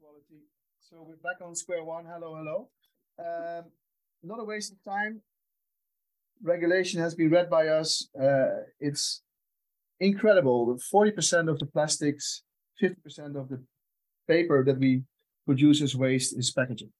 [0.00, 0.42] quality.
[0.80, 2.04] So we're back on square one.
[2.06, 2.68] Hello, hello.
[3.18, 3.64] Um,
[4.22, 5.22] not a waste of time.
[6.42, 8.08] Regulation has been read by us.
[8.20, 9.22] Uh, it's
[10.00, 10.78] incredible.
[10.92, 12.42] 40% of the plastics,
[12.82, 13.62] 50% of the
[14.28, 15.02] paper that we
[15.46, 16.90] produce as waste is packaging.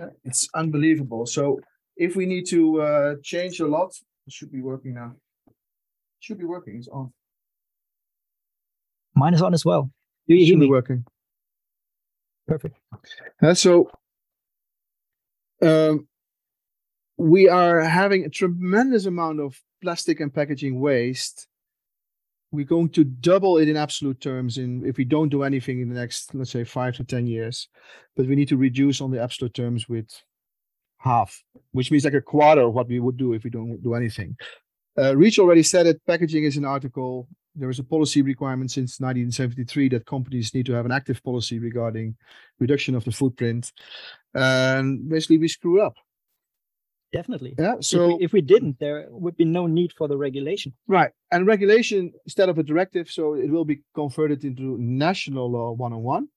[0.00, 1.26] Uh, it's unbelievable.
[1.26, 1.60] So
[1.96, 3.92] if we need to uh, change a lot,
[4.26, 5.12] it should be working now.
[5.48, 5.54] It
[6.20, 6.76] should be working.
[6.76, 7.12] It's on.
[9.14, 9.90] Mine is on as well.
[10.28, 10.70] Do you It hear should be me?
[10.70, 11.04] working.
[12.46, 12.76] Perfect.
[13.42, 13.90] Uh, so
[15.62, 16.06] um,
[17.16, 21.48] we are having a tremendous amount of plastic and packaging waste.
[22.52, 25.88] We're going to double it in absolute terms in if we don't do anything in
[25.88, 27.68] the next, let's say, five to ten years.
[28.14, 30.08] But we need to reduce on the absolute terms with
[30.98, 31.42] half,
[31.72, 34.36] which means like a quarter of what we would do if we don't do anything.
[34.98, 36.00] Uh, Reach already said it.
[36.06, 37.28] Packaging is an article.
[37.56, 41.58] There is a policy requirement since 1973 that companies need to have an active policy
[41.58, 42.16] regarding
[42.58, 43.72] reduction of the footprint.
[44.34, 45.94] And basically, we screw up.
[47.12, 47.54] Definitely.
[47.58, 47.76] Yeah.
[47.78, 50.72] if, So we, if we didn't, there would be no need for the regulation.
[50.86, 55.72] right, and regulation instead of a directive, so it will be converted into national law
[55.72, 56.28] one on one,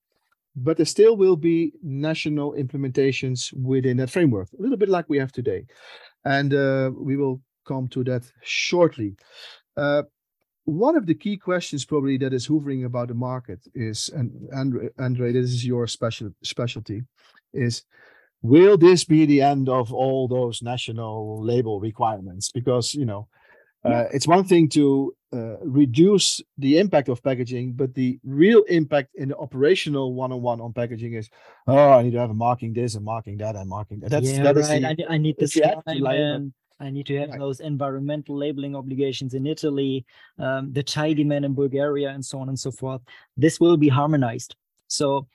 [0.56, 5.18] but there still will be national implementations within that framework, a little bit like we
[5.18, 5.66] have today,
[6.24, 9.16] and uh, we will come to that shortly.
[9.76, 10.02] Uh,
[10.64, 14.88] one of the key questions probably that is hovering about the market is, and Andre,
[14.98, 17.02] Andre this is your special specialty,
[17.52, 17.82] is
[18.42, 22.50] will this be the end of all those national label requirements?
[22.50, 23.28] Because you know,
[23.84, 29.10] uh, it's one thing to uh, reduce the impact of packaging, but the real impact
[29.14, 31.30] in the operational one-on-one on packaging is,
[31.66, 34.10] oh, I need to have a marking this and marking that and marking that.
[34.10, 34.96] That's yeah, that is right.
[34.96, 35.46] the- I, I need the
[36.80, 36.88] actual time label.
[36.88, 37.38] and I need to have Right.
[37.38, 40.04] those environmental labeling obligations in Italy,
[40.38, 43.02] um, the tidy man in Bulgaria, and so on and so forth.
[43.36, 44.54] This will be harmonized.
[44.88, 45.26] So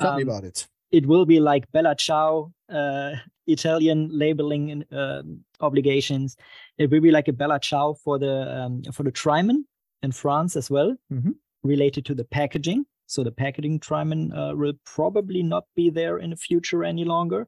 [0.00, 0.68] Tell me um, about it.
[0.90, 3.12] it will be like Bella Ciao uh,
[3.46, 6.36] Italian labeling and, um obligations.
[6.78, 9.66] It will be like a Bella Ciao for the um, for the Triman
[10.02, 11.34] in France as well, Mhm.
[11.62, 12.84] related to the packaging.
[13.06, 17.46] So the packaging Triman uh, will probably not be there in the future any longer.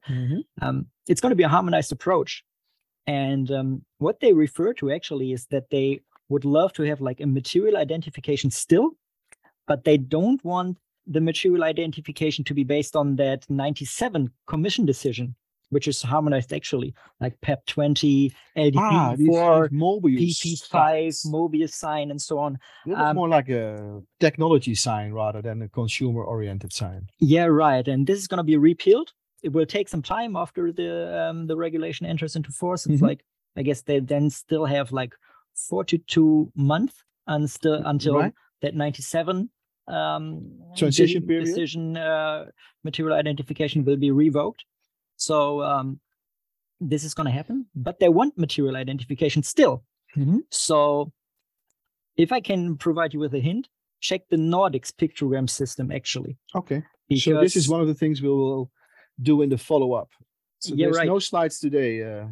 [0.64, 2.44] Um, it's going to be a harmonized approach,
[3.06, 7.20] and um, what they refer to actually is that they would love to have like
[7.20, 8.92] a material identification still,
[9.66, 15.34] but they don't want the material identification to be based on that 97 commission decision,
[15.69, 21.26] which is harmonized actually, like PAP 20, LDP Ah, these, 4, these Mobius PP5, signs.
[21.26, 22.59] Mobius sign, and so on.
[22.87, 27.09] It was um, more like a technology sign rather than a consumer-oriented sign.
[27.19, 27.87] Yeah, right.
[27.87, 29.12] And this is going to be repealed.
[29.44, 30.91] It will take some time after the
[31.22, 32.87] um, the regulation enters into force.
[32.87, 33.09] It's Mhm.
[33.10, 33.25] like
[33.56, 35.15] I guess they then still have like
[35.69, 36.94] 42 months
[37.27, 38.32] and still until Right.
[38.62, 39.50] that 97
[39.87, 40.41] um,
[40.77, 41.44] Transition de- period?
[41.44, 42.47] decision uh,
[42.84, 44.65] material identification will be revoked.
[45.16, 46.00] So um,
[46.81, 49.84] this is going to happen, but they want material identification still.
[50.16, 50.41] Mhm.
[50.50, 51.12] So
[52.16, 53.69] if I can provide you with a hint,
[54.00, 56.38] check the Nordics pictogram system actually.
[56.55, 56.82] Okay.
[57.16, 58.71] So this is one of the things we will
[59.22, 60.10] do in the follow-up.
[60.58, 61.06] So Yeah, there's right.
[61.06, 62.26] no slides today, uh,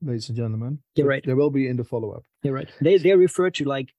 [0.00, 0.78] ladies and gentlemen.
[0.94, 1.24] Yeah, right.
[1.24, 2.24] There will be in the follow-up.
[2.42, 2.68] You're right.
[2.80, 3.92] They they refer to like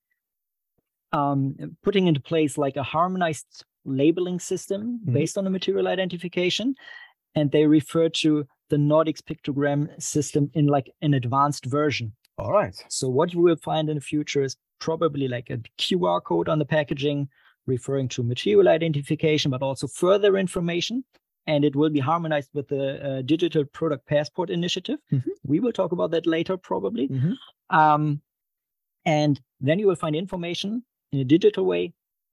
[1.11, 5.13] um putting into place like a harmonized labeling system Mhm.
[5.13, 6.75] based on the material identification,
[7.35, 12.13] and they refer to the Nordics pictogram system in like an advanced version.
[12.37, 12.75] All right.
[12.89, 16.59] So what you will find in the future is probably like a QR code on
[16.59, 17.27] the packaging
[17.65, 21.03] referring to material identification, but also further information.
[21.49, 24.99] And it will be harmonized with the uh, Digital Product Passport Initiative.
[25.11, 25.23] Mhm.
[25.51, 27.05] We will talk about that later, probably.
[27.07, 27.33] Mhm.
[27.81, 28.03] Um,
[29.05, 30.69] and then you will find information
[31.11, 31.83] in a digital way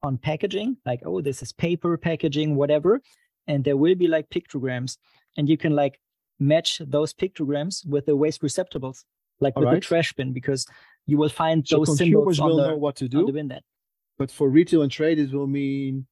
[0.02, 3.00] on packaging, like, oh, this is paper packaging, whatever.
[3.46, 4.98] And there will be like pictograms,
[5.36, 5.94] and you can like
[6.38, 8.98] match those pictograms with the waste receptacles,
[9.44, 9.82] like with Alright.
[9.82, 10.66] the trash bin, because
[11.06, 13.20] you will find So those symbols consumers on will the, know what to do,
[14.18, 16.06] but for retail and trade, it will mean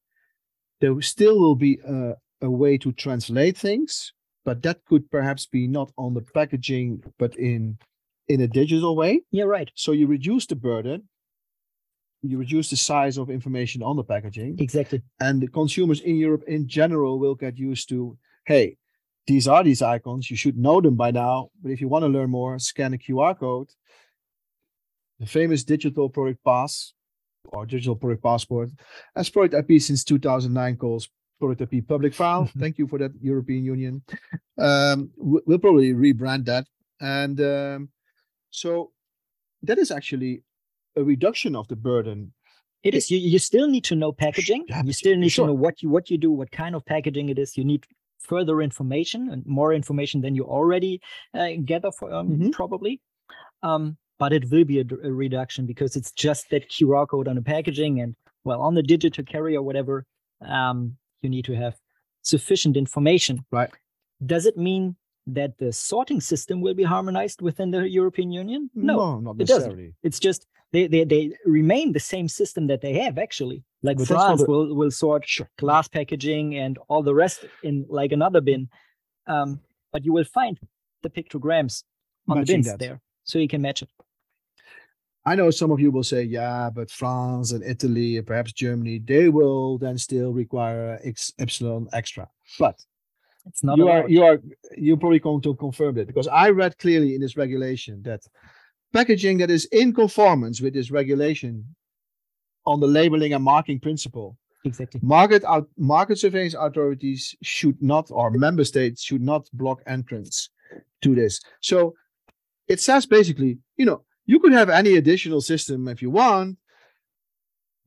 [0.81, 4.13] there still will be a, a way to translate things,
[4.43, 7.77] but that could perhaps be not on the packaging, but in
[8.27, 9.21] in a digital way.
[9.31, 9.69] Yeah, right.
[9.75, 11.07] So you reduce the burden,
[12.23, 15.01] you reduce the size of information on the packaging, Exactly.
[15.19, 18.17] and the consumers in Europe in general will get used to,
[18.47, 18.77] hey,
[19.27, 20.29] these are these icons.
[20.31, 21.49] You should know them by now.
[21.61, 23.69] But if you want to learn more, scan a QR code.
[25.19, 26.93] The famous digital product pass
[27.45, 28.69] or digital product passport,
[29.15, 31.09] as product IP since 2009 calls
[31.39, 32.49] product IP public file.
[32.59, 34.01] Thank you for that, European Union.
[34.57, 36.65] Um, we- we'll probably rebrand that.
[37.01, 37.89] And um,
[38.49, 38.91] so
[39.63, 40.43] that is actually
[40.95, 42.31] a reduction of the burden
[42.83, 43.09] It is.
[43.11, 44.63] You, you still need to know packaging.
[44.69, 45.45] Yeah, you still need sure.
[45.47, 47.57] to know what you what you do, what kind of packaging it is.
[47.57, 47.83] You need
[48.19, 51.01] further information and more information than you already
[51.33, 52.51] uh, gather for um, Mhm.
[52.51, 53.01] probably.
[53.63, 57.41] Um, but it will be a reduction because it's just that QR code on the
[57.41, 58.15] packaging and
[58.45, 60.05] well on the digital carrier whatever.
[60.41, 61.75] Um, you need to have
[62.33, 63.35] sufficient information.
[63.51, 63.71] Right.
[64.33, 64.95] Does it mean
[65.27, 68.69] that the sorting system will be harmonized within the European Union?
[68.75, 69.71] No, not it doesn't.
[69.71, 69.93] necessarily.
[70.07, 70.41] it's just
[70.73, 71.23] they, they they
[71.59, 73.59] remain the same system that they have actually.
[73.87, 74.49] Like but France the...
[74.51, 75.49] will, will sort Sure.
[75.63, 78.69] glass packaging and all the rest in like another bin.
[79.27, 79.49] Um,
[79.93, 80.59] but you will find
[81.03, 81.83] the pictograms
[82.27, 82.79] on the bins that.
[82.79, 83.89] there, so you can match it.
[85.25, 88.99] I know some of you will say, yeah, but France and Italy and perhaps Germany,
[88.99, 92.29] they will then still require X epsilon extra.
[92.59, 92.79] But
[93.47, 94.39] It's not you are you are
[94.77, 98.21] you're probably going to confirm it because I read clearly in this regulation that
[98.93, 101.75] packaging that is in conformance with this regulation
[102.65, 104.99] on the labeling and marking principle, exactly.
[105.03, 110.49] market out market surveillance authorities should not or member states should not block entrance
[111.01, 111.41] to this.
[111.61, 111.95] So
[112.67, 116.57] it says basically, you know, you could have any additional system if you want,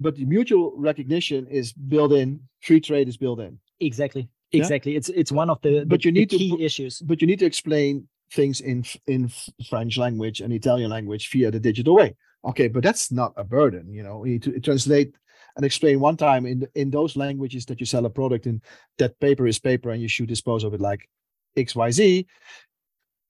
[0.01, 3.59] but the mutual recognition is built in, free trade is built in.
[3.81, 4.29] Exactly.
[4.53, 4.61] Yeah?
[4.61, 4.97] Exactly.
[4.97, 7.01] It's it's one of the, But you need to key put- issues.
[7.01, 9.31] but you need to explain things in in
[9.69, 12.15] French language and Italian language via the digital way.
[12.45, 13.93] Okay, but that's not a burden.
[13.93, 15.15] You know, you need to translate
[15.57, 18.63] and explain one time in in those languages that you sell a product in.
[18.99, 21.09] That paper is paper, and you should dispose of it like
[21.57, 22.27] X Y Z.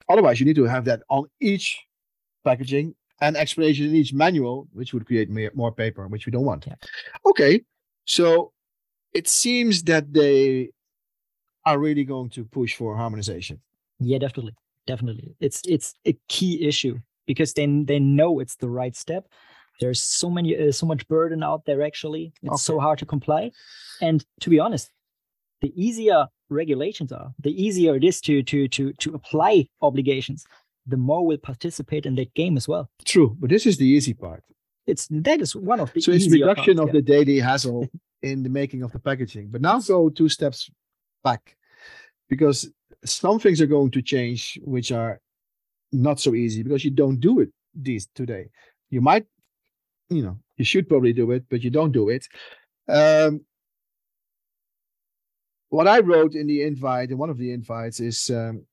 [0.08, 1.78] Otherwise, you need to have that on each
[2.48, 6.66] packaging and explanation in each manual, which would create more, paper, which we don't want.
[6.66, 6.78] Yeah.
[7.30, 7.62] Okay,
[8.04, 8.52] so
[9.12, 10.70] it seems that they
[11.64, 13.60] are really going to push for harmonization.
[14.00, 14.54] Yeah, definitely,
[14.86, 15.34] definitely.
[15.40, 16.96] It's it's a key issue
[17.26, 19.24] because they they know it's the right step.
[19.80, 21.82] There's so many uh, so much burden out there.
[21.82, 23.50] Actually, it's so hard to comply.
[24.00, 24.90] And to be honest,
[25.60, 30.46] the easier regulations are, the easier it is to to to to apply obligations.
[30.88, 32.90] The more will participate in that game as well.
[33.05, 34.43] True, but this is the easy part.
[34.87, 37.87] It's that is one of the so it's reduction parts, of the daily hassle
[38.23, 39.49] in the making of the packaging.
[39.50, 40.70] But now go two steps
[41.23, 41.56] back
[42.29, 42.70] because
[43.05, 45.20] some things are going to change which are
[45.93, 48.49] not so easy because you don't do it these today.
[48.90, 49.26] You might,
[50.08, 52.26] you know, you should probably do it, but you don't do it.
[52.88, 53.43] Um,
[55.69, 58.64] what I wrote in the invite, in one of the invites, is um,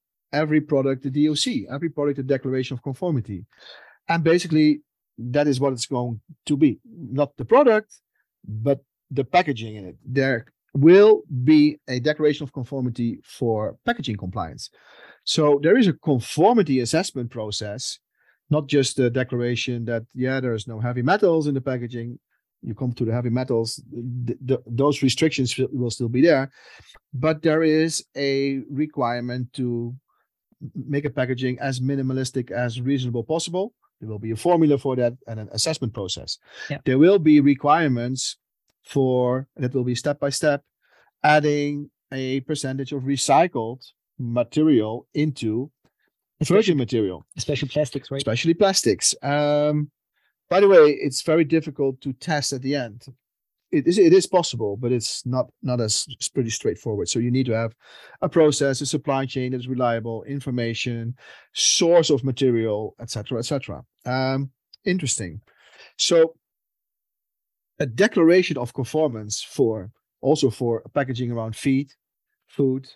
[0.42, 1.46] every product the DOC,
[1.76, 3.46] every product a declaration of conformity,
[4.10, 4.82] and basically
[5.18, 6.80] that is what it's going to be.
[7.22, 7.90] Not the product,
[8.48, 8.80] but
[9.10, 9.98] the packaging in it.
[10.06, 14.70] There will be a declaration of conformity for packaging compliance.
[15.24, 18.00] So there is a conformity assessment process,
[18.50, 22.20] not just a declaration that yeah, there's no heavy metals in the packaging.
[22.62, 23.81] You come to the heavy metals,
[24.28, 26.52] th- th- those restrictions will- still be there,
[27.14, 29.96] but there is a requirement to
[30.74, 33.74] make a packaging as minimalistic as reasonable possible.
[34.00, 36.38] There will be a formula for that and an assessment process.
[36.69, 36.80] Yeah.
[36.86, 38.38] There will be requirements
[38.84, 40.63] for that it will be step by step
[41.24, 43.81] adding a percentage of recycled
[44.19, 45.72] material into
[46.40, 48.18] especially, virgin material, especially plastics, right?
[48.18, 49.16] especially plastics.
[49.22, 49.92] Um,
[50.50, 53.06] by the way, it's very difficult to test at the end.
[53.75, 57.10] It is it is possible, but it's not not as it's pretty straightforward.
[57.10, 57.75] So you need to have
[58.22, 61.16] a process, a supply chain that's reliable, information,
[61.54, 63.83] source of material, etc., etc.
[64.06, 64.52] Um,
[64.85, 65.42] interesting.
[65.97, 66.35] So
[67.80, 71.92] a declaration of conformance for also for packaging around feed,
[72.47, 72.88] food,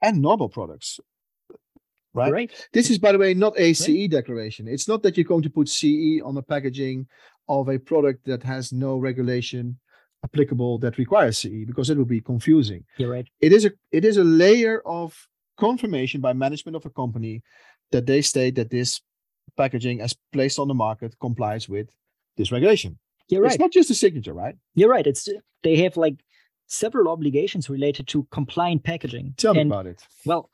[0.00, 1.00] and normal products.
[2.14, 2.32] Right.
[2.32, 2.68] Right.
[2.72, 4.66] This is, by the way, not a CE declaration.
[4.68, 7.06] It's not that you're going to put CE on the packaging
[7.48, 9.78] of a product that has no regulation
[10.24, 12.84] applicable that requires CE because it would be confusing.
[12.96, 13.28] You're right.
[13.40, 17.42] It is a it is a layer of confirmation by management of a company
[17.92, 19.00] that they state that this
[19.56, 21.88] packaging as placed on the market complies with
[22.36, 22.98] this regulation.
[23.28, 23.52] You're right.
[23.52, 24.56] It's not just a signature, right?
[24.74, 25.06] You're right.
[25.06, 25.28] It's
[25.62, 26.16] they have like
[26.66, 29.34] several obligations related to compliant packaging.
[29.36, 30.02] Tell me about it.
[30.24, 30.50] Well,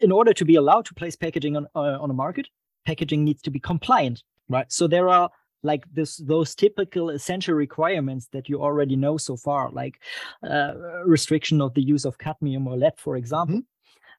[0.00, 2.48] in order to be allowed to place packaging on uh, on a market,
[2.86, 4.22] packaging needs to be compliant.
[4.48, 4.70] Right.
[4.72, 5.30] So there are
[5.62, 10.00] like this those typical essential requirements that you already know so far, like
[10.48, 10.74] uh,
[11.04, 13.62] restriction of the use of cadmium or lead, for example.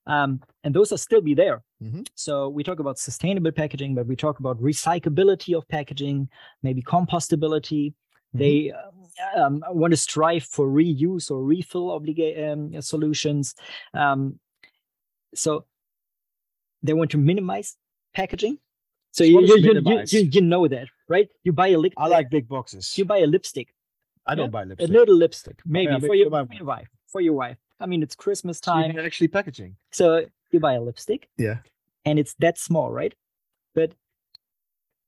[0.07, 1.61] Um, and those are still be there.
[1.83, 2.07] Mhm.
[2.15, 6.29] So we talk about sustainable packaging, but we talk about recyclability of packaging,
[6.63, 7.93] maybe compostability.
[8.33, 13.55] They uh, um, want to strive for reuse or refill obliga- um, solutions.
[13.93, 14.39] Um,
[15.33, 15.65] so
[16.83, 17.75] they want to minimize
[18.13, 18.57] packaging.
[19.11, 21.27] So you, you, you, you, you know that, right?
[21.43, 21.93] You buy a lip.
[21.97, 22.97] I like big boxes.
[22.97, 23.73] You buy a lipstick.
[24.25, 24.89] I don't yeah, buy lipstick.
[24.89, 26.87] A little lipstick, maybe Yeah, for, your, for your wife.
[27.07, 27.57] For your wife.
[27.79, 29.75] I mean, it's Christmas time, you're actually packaging.
[29.91, 31.27] so you buy a lipstick.
[31.37, 31.57] Yeah.
[32.05, 33.13] And it's that small, right?
[33.75, 33.93] But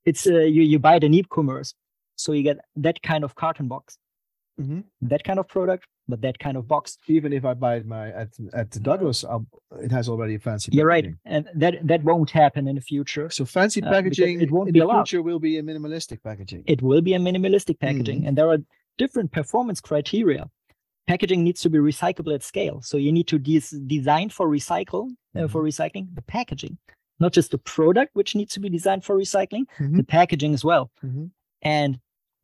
[0.05, 1.73] it's uh, you you buy it in e-commerce,
[2.15, 3.97] so you get that kind of carton box,
[4.59, 4.83] Mhm.
[5.01, 6.97] that kind of product, but that kind of box.
[7.17, 8.29] Even if I buy it my at
[8.61, 9.45] at Douglas, I'll,
[9.85, 10.67] it has already a fancy.
[10.77, 13.25] You're right, and that that won't happen in the future.
[13.37, 15.07] So fancy Uh, packaging it won't in be the allowed.
[15.07, 16.61] future will be a minimalistic packaging.
[16.73, 18.27] it will be a minimalistic packaging Mm-hmm.
[18.27, 18.59] and there are
[19.03, 20.43] different performance criteria
[21.11, 25.03] packaging needs to be recyclable at scale so you need to des- design for recycle
[25.35, 25.69] uh, for Mm-hmm.
[25.71, 26.75] recycling the packaging
[27.23, 29.95] not just the product which needs to be designed for recycling Mhm.
[29.99, 31.25] the packaging as well Mhm.
[31.79, 31.91] and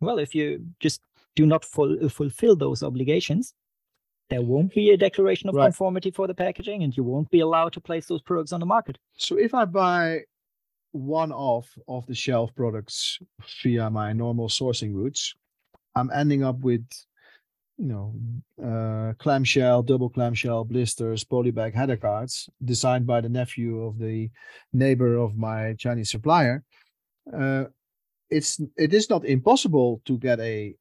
[0.05, 0.45] well if you
[0.85, 0.99] just
[1.39, 3.53] do not ful- uh, fulfill those obligations
[4.29, 5.67] there won't be a declaration of Right.
[5.67, 8.65] conformity for the packaging and you won't be allowed to place those products on the
[8.75, 8.95] market
[9.27, 10.01] So if I buy
[10.91, 12.97] one off of the shelf products
[13.63, 15.23] via my normal sourcing routes,
[15.97, 16.85] I'm ending up with,
[17.83, 18.05] you know,
[18.69, 22.33] uh, clamshell, double clamshell blisters, polybag header cards
[22.73, 24.29] designed by the nephew of the
[24.83, 26.55] neighbor of my Chinese supplier.
[27.41, 27.65] Uh,
[28.37, 28.51] it's
[28.85, 30.75] it is not impossible to get a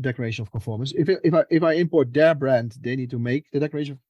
[0.00, 0.92] declaration of conformance.
[0.96, 3.94] If I- if I if I import their brand, they need to make the declaration.
[3.94, 4.00] of-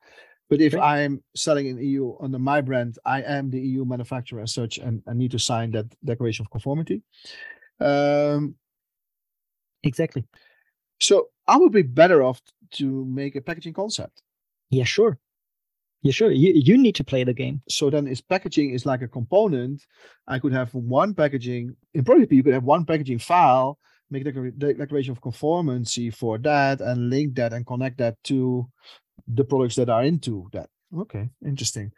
[0.49, 0.83] But if Okay.
[0.83, 5.02] I'm selling in EU under my brand, I am the EU manufacturer as such, and
[5.07, 7.02] I need to sign that declaration of conformity.
[7.81, 8.55] Um,
[9.83, 10.25] exactly
[10.99, 12.40] so I would be better off
[12.73, 14.23] to make a packaging concept.
[14.71, 15.19] yeah sure
[16.02, 19.02] yeah sure you, you need to play the game So then, is packaging is like
[19.02, 19.85] a component.
[20.26, 21.76] I could have one packaging.
[21.95, 23.78] In prototype, you could have one packaging file,
[24.10, 28.66] make the declaration of conformancy for that, and link that and connect that to
[29.26, 30.68] the products that are into that.
[30.96, 31.92] Okay, interesting.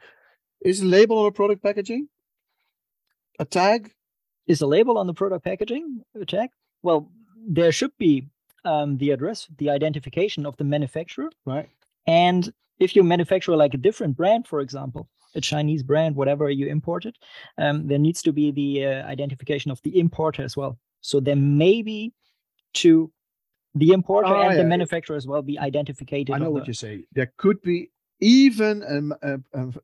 [0.60, 2.08] Is a label on a product packaging?
[3.38, 3.92] A tag?
[4.48, 6.48] is a label on the product packaging a tag?
[6.82, 7.12] Well,
[7.46, 8.26] there should be
[8.64, 11.30] um, the address, the identification of the manufacturer.
[11.44, 11.68] Right.
[12.06, 16.66] And if you manufacture like a different brand, for example, a Chinese brand, whatever you
[16.66, 17.16] imported,
[17.58, 20.78] um, there needs to be the uh, identification of the importer as well.
[21.00, 22.12] So there may be
[22.74, 23.10] to
[23.74, 24.62] the importer Oh, and yeah.
[24.62, 26.30] the manufacturer as well be identified.
[26.30, 27.04] I know what the- you say.
[27.12, 27.90] There could be
[28.20, 28.82] even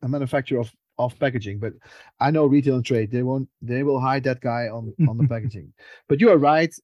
[0.02, 1.74] a manufacturer of, of packaging, but
[2.20, 3.10] I know retail and trade.
[3.10, 3.48] They won't.
[3.62, 5.72] They will hide that guy on on the packaging.
[6.08, 6.74] But you are right.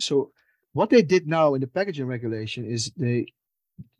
[0.00, 0.32] So
[0.72, 3.26] what they did now in the packaging regulation is they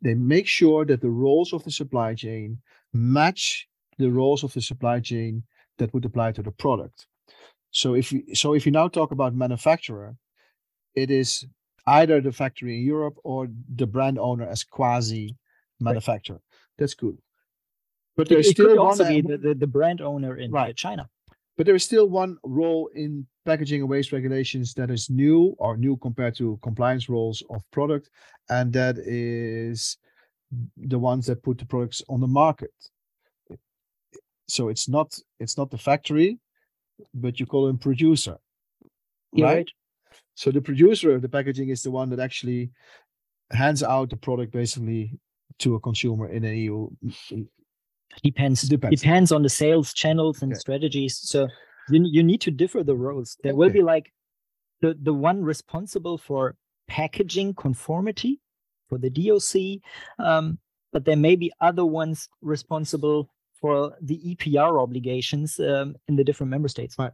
[0.01, 2.59] they make sure that the roles of the supply chain
[2.93, 3.67] match
[3.97, 5.43] the roles of the supply chain
[5.77, 7.07] that would apply to the product.
[7.71, 10.15] So if you so if you now talk about manufacturer,
[10.95, 11.45] it is
[11.87, 15.35] either the factory in Europe or the brand owner as quasi
[15.79, 16.41] manufacturer.
[16.77, 17.17] That's good.
[18.17, 20.75] But there's it could still one also be the, the, the brand owner in Right.
[20.75, 21.09] China.
[21.57, 25.77] but there is still one role in packaging and waste regulations that is new or
[25.77, 28.09] new compared to compliance roles of product,
[28.49, 29.97] and that is
[30.77, 32.73] the ones that put the products on the market.
[34.47, 36.39] So it's not it's not the factory,
[37.13, 38.37] but you call him producer.
[39.33, 39.69] You're right?
[40.35, 42.71] So the producer of the packaging is the one that actually
[43.51, 45.19] hands out the product basically
[45.59, 46.89] to a consumer in an EU.
[48.23, 49.01] depends Depends.
[49.01, 50.59] depends on the sales channels and Okay.
[50.59, 51.47] strategies so
[51.89, 54.11] you, you need to differ the roles there will be like
[54.81, 56.55] the the one responsible for
[56.87, 58.39] packaging conformity
[58.87, 59.43] for the doc
[60.17, 60.57] um,
[60.91, 63.29] but there may be other ones responsible
[63.61, 67.11] for the epr obligations um, in the different member states Right.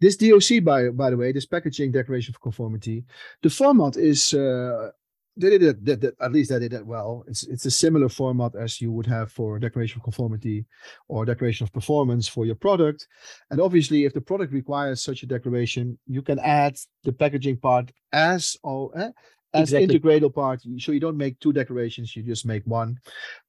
[0.00, 3.04] This DOC, by by the way, this packaging declaration of conformity,
[3.42, 4.90] the format is uh,
[5.36, 5.84] they did it.
[5.84, 7.24] That, that, at least they did it well.
[7.26, 10.66] It's it's a similar format as you would have for declaration of conformity
[11.08, 13.08] or declaration of performance for your product.
[13.50, 17.90] And obviously, if the product requires such a declaration, you can add the packaging part
[18.12, 19.10] as oh, eh,
[19.54, 19.84] as Exactly.
[19.84, 20.62] integral part.
[20.78, 22.98] So you don't make two declarations; you just make one.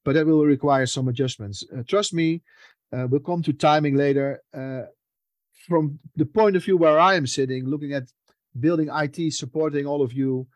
[0.03, 1.63] But that will require some adjustments.
[1.75, 2.41] Uh, trust me.
[2.93, 4.41] Uh, we'll come to timing later.
[4.53, 4.83] Uh,
[5.67, 8.03] from the point of view where I am sitting, looking at
[8.59, 10.47] building IT, supporting all of you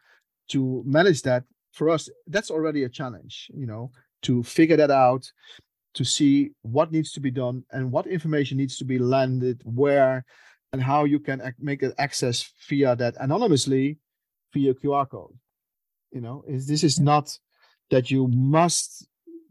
[0.49, 3.91] to manage that, for us, that's already a challenge, you know,
[4.23, 5.31] to figure that out,
[5.95, 10.23] to see what needs to be done and what information needs to be landed where
[10.71, 13.97] and how you can make it access via that anonymously
[14.53, 15.37] via QR code.
[16.11, 17.37] You know, is this is not
[17.91, 19.07] that you must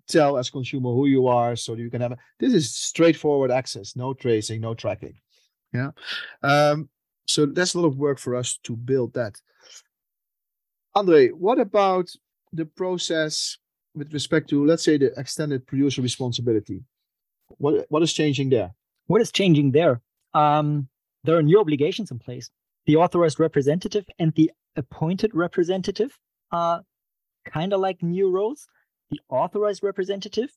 [0.08, 3.94] tell as consumer who you are so you can have a, this is straightforward access,
[3.94, 5.14] no tracing, no tracking.
[5.72, 5.90] Yeah.
[6.42, 6.88] Um,
[7.26, 9.40] so that's a lot of work for us to build that.
[10.94, 12.10] Andre, what about
[12.52, 13.58] the process
[13.94, 16.82] with respect to, let's say, the extended producer responsibility?
[17.58, 18.74] What what is changing there?
[19.08, 20.00] what is changing there
[20.34, 20.88] um,
[21.24, 22.50] there are new obligations in place
[22.86, 26.18] the authorized representative and the appointed representative
[26.52, 26.82] are
[27.44, 28.68] kind of like new roles.
[29.11, 30.50] The authorized representative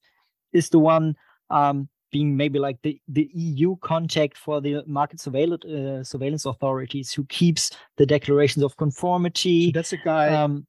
[0.53, 1.15] is the one
[1.49, 7.13] um, being maybe like the, the EU contact for the market surveillance uh, surveillance authorities
[7.13, 9.67] who keeps the declarations of conformity.
[9.67, 10.67] So that's a guy um,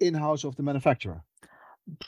[0.00, 1.22] in house of the manufacturer.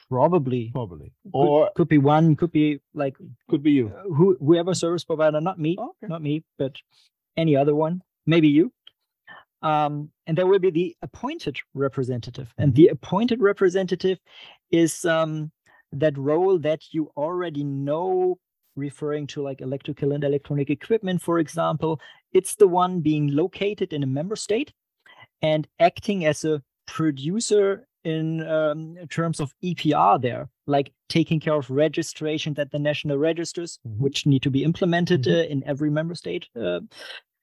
[0.09, 3.15] Probably, probably, or could, could, be one, could be like
[3.51, 6.07] could be you, uh, who whoever service provider, not me, okay.
[6.09, 6.77] not me, but
[7.37, 8.73] any other one, maybe you.
[9.67, 14.19] Um, and there will be the appointed representative, and the appointed representative
[14.71, 15.51] is um,
[15.91, 18.39] that role that you already know
[18.77, 22.01] referring to like electrical and electronic equipment, for example,
[22.33, 24.73] it's the one being located in a member state
[25.43, 31.69] and acting as a producer in um, terms of EPR there, like taking care of
[31.71, 34.01] registration at the national registers, mm-hmm.
[34.01, 35.41] which need to be implemented mm-hmm.
[35.41, 36.47] uh, in every member state.
[36.55, 36.81] Uh,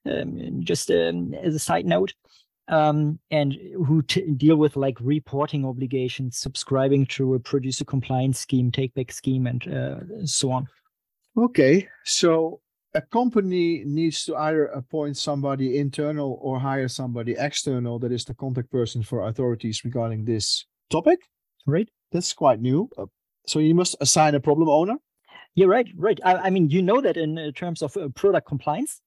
[0.06, 2.14] um, just um, as a side note,
[2.68, 3.56] um, and
[3.86, 9.12] who t- deal with like reporting obligations, subscribing to a producer compliance scheme, take back
[9.12, 10.66] scheme, and uh, so on.
[11.36, 12.60] Okay, so
[12.94, 18.34] a company needs to either appoint somebody internal or hire somebody external that is the
[18.34, 21.18] contact person for authorities regarding this topic.
[21.66, 21.88] Right.
[22.12, 22.88] That's quite new.
[22.96, 23.06] Uh,
[23.46, 24.96] so you must assign a problem owner.
[25.56, 26.20] Yeah, right, right.
[26.24, 29.00] I, I mean, you know that in uh, terms of uh, product compliance.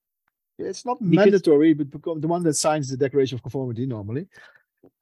[0.58, 1.24] It's not because...
[1.24, 4.26] mandatory, but the one that signs the declaration of conformity normally,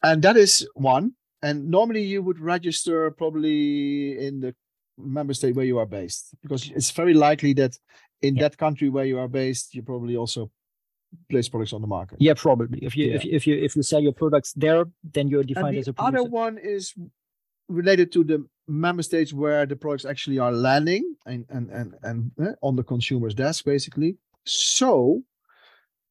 [0.02, 1.12] and that is one.
[1.42, 4.54] And normally you would register probably in the
[4.98, 7.76] member state where you are based because it's very likely that
[8.22, 8.42] in yeah.
[8.42, 10.50] that country where you are based you probably also
[11.30, 13.14] place products on the market yeah probably if you yeah.
[13.16, 15.92] if, you, if you if you sell your products there then you're defined as a
[15.92, 16.18] producer.
[16.18, 16.94] other one is
[17.68, 22.30] related to the member states where the products actually are landing and and and, and
[22.40, 25.22] uh, on the consumer's desk basically so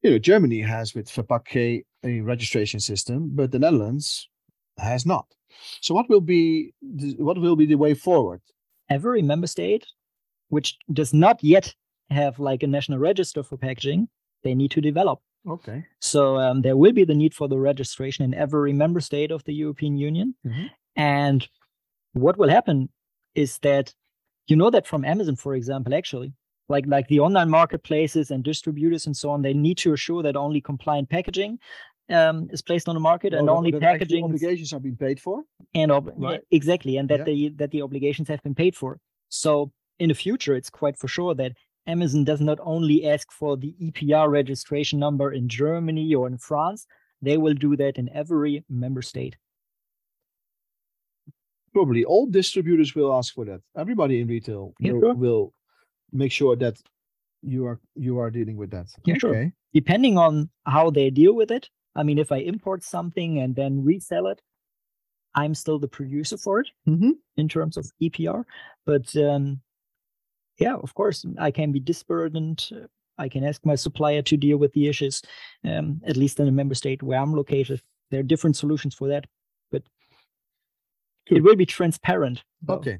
[0.05, 4.29] you know germany has with Verpack a registration system but the netherlands
[4.77, 5.25] has not
[5.81, 8.41] so what will be the, what will be the way forward
[8.89, 9.85] every member state
[10.49, 11.73] which does not yet
[12.09, 14.07] have like a national register for packaging,
[14.43, 15.19] they need to develop.
[15.47, 15.85] Okay.
[15.99, 19.43] So um, there will be the need for the registration in every member state of
[19.43, 20.35] the European Union.
[20.45, 20.65] Mm-hmm.
[20.95, 21.47] And
[22.13, 22.89] what will happen
[23.35, 23.93] is that
[24.47, 26.33] you know that from Amazon, for example, actually,
[26.67, 30.35] like like the online marketplaces and distributors and so on, they need to assure that
[30.35, 31.59] only compliant packaging
[32.09, 35.91] um, is placed on the market and only packaging obligations are being paid for and
[35.91, 36.41] ob- right.
[36.51, 37.25] exactly and that yeah.
[37.25, 38.99] the that the obligations have been paid for
[39.29, 41.53] so in the future it's quite for sure that
[41.87, 46.85] amazon does not only ask for the epr registration number in germany or in france
[47.21, 49.35] they will do that in every member state
[51.73, 55.13] probably all distributors will ask for that everybody in retail yeah, will, sure.
[55.15, 55.53] will
[56.15, 56.81] make sure that
[57.41, 59.19] you are you are dealing with that yeah okay.
[59.19, 63.55] sure depending on how they deal with it I mean, if I import something and
[63.55, 64.41] then resell it,
[65.33, 67.11] I'm still the producer for it mm-hmm.
[67.37, 68.43] in terms of EPR.
[68.85, 69.61] But um,
[70.59, 72.69] yeah, of course, I can be disburdened.
[73.17, 75.21] I can ask my supplier to deal with the issues,
[75.63, 77.81] um, at least in the member state where I'm located.
[78.11, 79.25] There are different solutions for that,
[79.71, 79.83] but
[81.27, 82.43] it will be transparent.
[82.61, 82.75] Though.
[82.75, 82.99] Okay.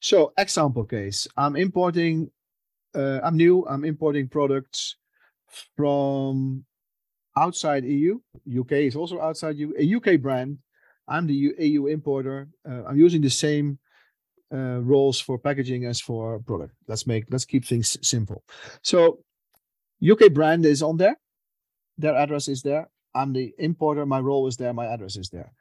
[0.00, 2.30] So, example case I'm importing,
[2.94, 4.96] uh, I'm new, I'm importing products
[5.76, 6.64] from
[7.36, 8.20] outside EU.
[8.60, 9.72] UK is also outside EU.
[9.78, 10.58] A UK brand.
[11.06, 12.48] I'm the EU importer.
[12.68, 13.78] Uh, I'm using the same
[14.52, 16.72] uh, roles for packaging as for product.
[16.88, 18.42] Let's make let's keep things simple.
[18.82, 19.18] So
[20.02, 21.16] UK brand is on there.
[21.98, 22.88] Their address is there.
[23.14, 24.06] I'm the importer.
[24.06, 24.72] My role is there.
[24.72, 25.52] My address is there.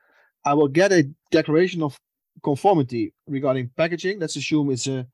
[0.46, 1.98] I will get a declaration of
[2.44, 4.20] conformity regarding packaging.
[4.20, 5.08] Let's assume it's a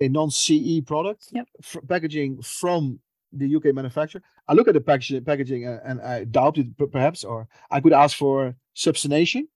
[0.00, 1.28] a non-CE product.
[1.32, 1.48] Yep.
[1.62, 3.00] F- packaging from
[3.32, 4.22] the UK manufacturer.
[4.46, 7.92] I look at the packaging, packaging uh, and I doubt it perhaps, or I could
[7.92, 9.48] ask for substantiation.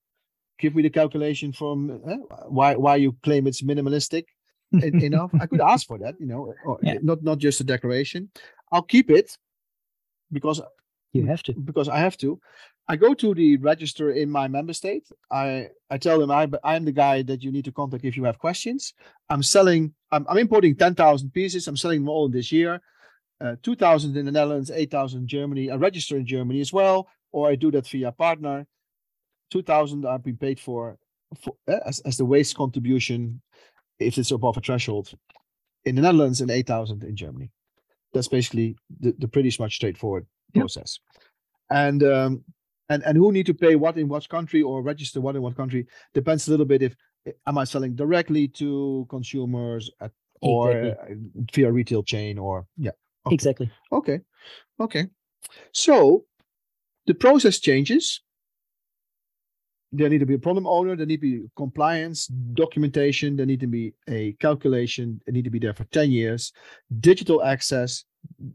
[0.58, 2.16] Give me the calculation from uh,
[2.48, 4.26] why why you claim it's minimalistic
[4.72, 5.32] enough.
[5.40, 6.98] I could ask for that, you know, or yeah.
[7.02, 8.30] not not just a declaration.
[8.70, 9.36] I'll keep it
[10.30, 10.60] because
[11.12, 12.38] you have to because I have to.
[12.88, 15.08] I go to the register in my member state.
[15.30, 18.16] I I tell them I I am the guy that you need to contact if
[18.16, 18.94] you have questions.
[19.30, 19.94] I'm selling.
[20.10, 21.68] I'm, I'm importing ten thousand pieces.
[21.68, 22.82] I'm selling them all this year
[23.42, 25.70] uh, 2000 in the Netherlands, 8000 in Germany.
[25.70, 28.66] I register in Germany as well, or I do that via partner.
[29.50, 30.96] 2000 I've been paid for,
[31.42, 33.42] for uh, as, as the waste contribution
[33.98, 35.12] if it's above a threshold
[35.84, 37.50] in the Netherlands and 8000 in Germany.
[38.14, 40.62] That's basically the, the pretty much straightforward yep.
[40.62, 41.00] process.
[41.70, 42.44] And um,
[42.92, 45.56] and and who need to pay what in what country or register what in what
[45.56, 46.94] country depends a little bit if
[47.46, 51.14] am I selling directly to consumers at, or exactly.
[51.14, 53.34] uh, via retail chain or yeah Okay.
[53.34, 53.70] Exactly.
[53.90, 54.20] Okay.
[54.80, 55.06] Okay.
[55.72, 56.24] So
[57.06, 58.20] the process changes.
[59.94, 60.96] There need to be a problem owner.
[60.96, 63.36] There need to be compliance, documentation.
[63.36, 65.20] There need to be a calculation.
[65.26, 66.52] It need to be there for 10 years.
[67.00, 68.04] Digital access,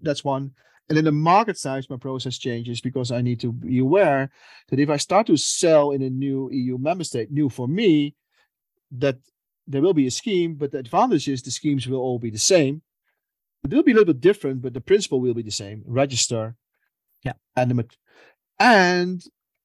[0.02, 0.52] that's one.
[0.90, 4.32] And then the market size, my process changes because I need to be aware
[4.70, 8.16] that if I start to sell in a new EU member state, new for me,
[8.92, 9.18] that
[9.68, 12.38] there will be a scheme, but the advantage is the schemes will all be the
[12.38, 12.82] same.
[13.66, 15.84] It will be a little bit different, but the principle will be the same.
[15.86, 16.56] Register,
[17.24, 17.86] yeah, and the
[18.60, 19.22] and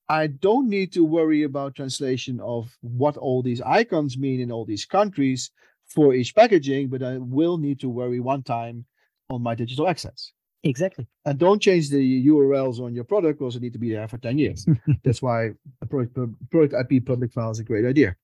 [0.09, 4.65] I don't need to worry about translation of what all these icons mean in all
[4.65, 5.51] these countries
[5.87, 8.87] for each packaging, but I will need to worry one time
[9.31, 10.33] on my digital access.
[10.64, 11.07] Exactly.
[11.25, 14.18] And don't change the URLs on your product because it need to be there for
[14.18, 14.66] 10 years.
[15.05, 16.16] That's why a product,
[16.51, 18.14] product IP public file is a great idea.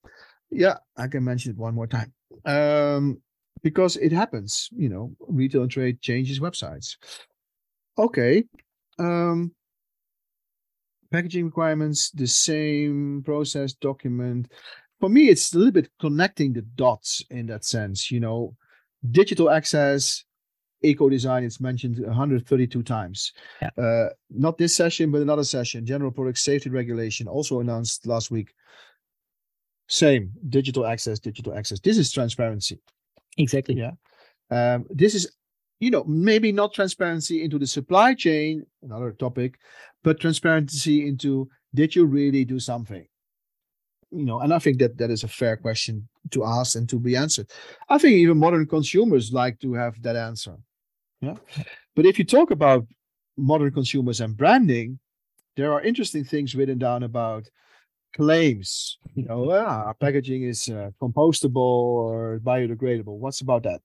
[0.51, 2.13] Yeah, I can mention it one more time.
[2.45, 3.21] Um,
[3.63, 6.97] because it happens, you know, retail and trade changes websites.
[7.99, 8.45] Okay.
[9.01, 9.53] Um,
[11.11, 14.53] packaging requirements, the same process document.
[15.01, 18.57] For me, it's a little bit connecting the dots in that sense, you know,
[19.11, 20.25] digital access,
[20.83, 23.33] eco design it's mentioned 132 times.
[23.61, 23.71] Yeah.
[23.77, 28.55] uh, not this session but another session general product safety regulation also announced last week.
[29.89, 31.81] Same digital access digital access.
[31.81, 32.79] This is transparency.
[33.37, 33.77] Exactly.
[33.77, 33.93] Yeah.
[34.51, 35.33] Um, this is
[35.81, 39.59] you know maybe not transparency into the supply chain another topic
[40.03, 43.07] but transparency into did you really do something?
[44.11, 46.99] You know and i think that that is a fair question to ask and to
[46.99, 47.51] be answered.
[47.89, 50.57] I think even modern consumers like to have that answer
[51.21, 51.35] yeah.
[51.97, 52.87] But if you talk about
[53.37, 54.99] modern consumers and branding
[55.57, 57.49] there are interesting things written down about
[58.15, 58.99] claims.
[59.15, 63.19] You know ah, our packaging is uh, compostable or biodegradable.
[63.19, 63.81] What's about that?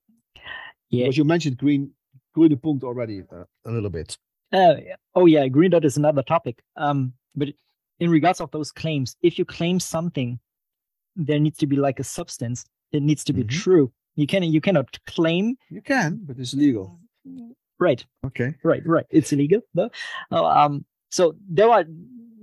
[0.89, 1.05] Yeah.
[1.05, 1.91] Because you mentioned green
[2.33, 4.17] green punkt already uh, a little bit.
[4.51, 4.75] Uh,
[5.15, 6.61] oh yeah green dot is another topic.
[6.77, 7.49] Um but
[7.99, 10.39] in regards of those claims if you claim something
[11.15, 13.49] there needs to be like a substance it needs to be Mhm.
[13.49, 13.91] true.
[14.15, 16.99] You can you cannot claim you can but it's legal
[17.79, 18.05] right.
[18.25, 18.55] Okay.
[18.63, 19.05] Right right.
[19.09, 19.89] It's illegal though.
[20.31, 21.85] Uh, um so there are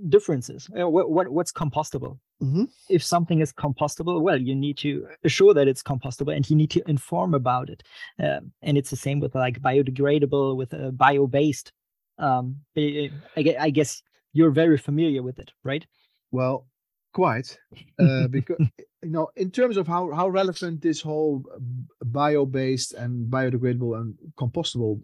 [0.09, 0.69] differences.
[0.79, 2.19] Uh, what, what what's compostable?
[2.41, 2.67] Mhm.
[2.89, 6.71] if something is compostable well you need to assure that it's compostable and you need
[6.71, 7.83] to inform about it.
[8.17, 11.71] Um, and it's the same with like biodegradable with uh, bio-based.
[12.17, 14.01] Um I I guess
[14.33, 15.85] you're very familiar with it right?
[16.31, 16.65] Well,
[17.13, 17.57] quite,
[17.99, 18.57] uh, because
[19.03, 21.59] you know, in terms of how how relevant this whole uh,
[22.05, 25.01] bio-based and biodegradable and compostable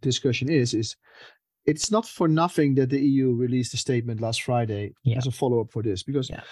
[0.00, 0.96] discussion is, is
[1.66, 5.18] it's not for nothing that the EU released a statement last Friday Yeah.
[5.18, 6.42] as a follow-up for this, because Yeah.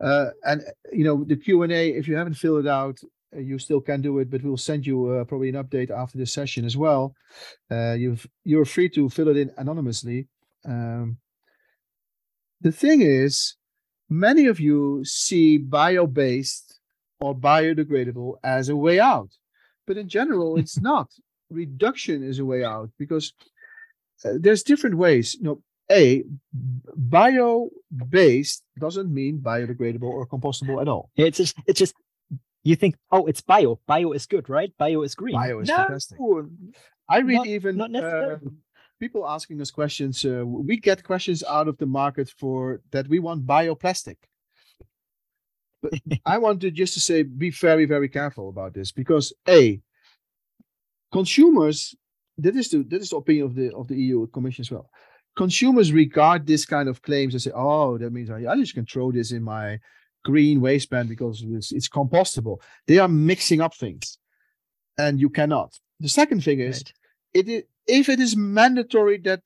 [0.00, 2.98] uh, and you know the Q and A, if you haven't filled it out,
[3.34, 6.18] uh, you still can do it, but we'll send you uh, probably an update after
[6.18, 7.14] this session as well.
[7.70, 10.28] Uh, you've you're free to fill it in anonymously.
[10.64, 11.18] Um,
[12.60, 13.56] the thing is,
[14.08, 16.78] many of you see bio-based
[17.20, 19.30] or biodegradable as a way out,
[19.86, 21.10] but in general, it's not.
[21.50, 23.32] Reduction is a way out because
[24.24, 25.34] uh, there's different ways.
[25.34, 26.24] You know, a
[26.96, 31.10] bio-based doesn't mean biodegradable or compostable at all.
[31.16, 31.94] it's just it's just
[32.64, 35.76] you think oh it's bio bio is good right bio is green Bio is no,
[35.76, 36.18] fantastic.
[37.08, 38.34] I read Not- even not necessarily.
[38.34, 38.50] uh,
[38.98, 40.24] people asking us questions.
[40.24, 44.16] Uh, we get questions out of the market for that we want bioplastic.
[45.82, 45.94] But
[46.26, 49.80] I want to just to say be very very careful about this because a
[51.12, 51.94] consumers
[52.38, 54.90] that is the that is the opinion of the of the EU Commission as well.
[55.36, 58.86] Consumers regard this kind of claims and say, "Oh, that means I, I just can
[58.86, 59.78] throw this in my
[60.24, 64.18] green waistband because it's, it's compostable." They are mixing up things,
[64.96, 65.78] and you cannot.
[66.00, 66.92] The second thing is Right.
[67.34, 69.42] It is, if it is mandatory that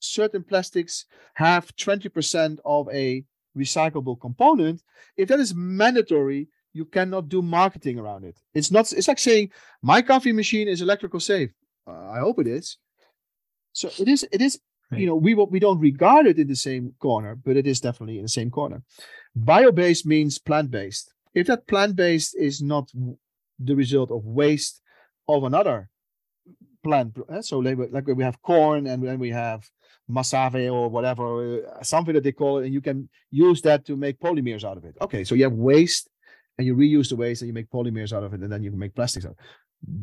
[0.00, 3.24] certain plastics have 20% of a
[3.56, 4.82] recyclable component
[5.16, 8.38] if that is mandatory you cannot do marketing around it.
[8.54, 9.50] It's not it's like saying
[9.82, 11.50] my coffee machine is electrical safe.
[11.86, 12.78] Uh, i hope it is.
[13.72, 15.02] So it is it is Right.
[15.02, 18.16] you know we we don't regard it in the same corner but it is definitely
[18.16, 18.82] in the same corner.
[19.36, 21.12] Bio-based means plant-based.
[21.34, 22.90] If that plant-based is not
[23.58, 24.80] the result of waste
[25.28, 25.90] of another
[26.82, 29.68] plant eh, so like, we have corn and then we have
[30.10, 33.96] masave or whatever uh, something that they call it and you can use that to
[33.96, 34.96] make polymers out of it.
[35.00, 36.08] Okay so you have waste
[36.56, 38.70] and you reuse the waste and you make polymers out of it and then you
[38.70, 39.36] can make plastics out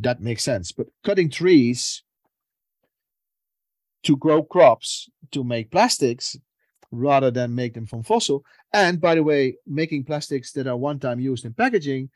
[0.01, 2.03] that makes sense but cutting trees
[4.03, 6.37] to grow crops to make plastics
[6.91, 10.99] rather than make them from fossil and by the way making plastics that are one
[10.99, 12.09] time used in packaging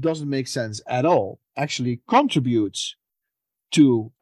[0.00, 1.38] doesn't make sense at all.
[1.56, 2.96] Actually contributes
[3.72, 4.12] to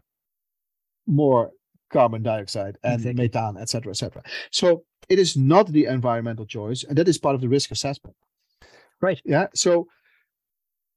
[1.06, 1.50] more
[1.92, 3.24] carbon dioxide and Exactly.
[3.24, 4.22] methane, etc., etc.
[4.50, 8.16] So it is not the environmental choice, and that is part of the risk assessment.
[9.00, 9.20] Right.
[9.24, 9.48] Yeah.
[9.54, 9.88] So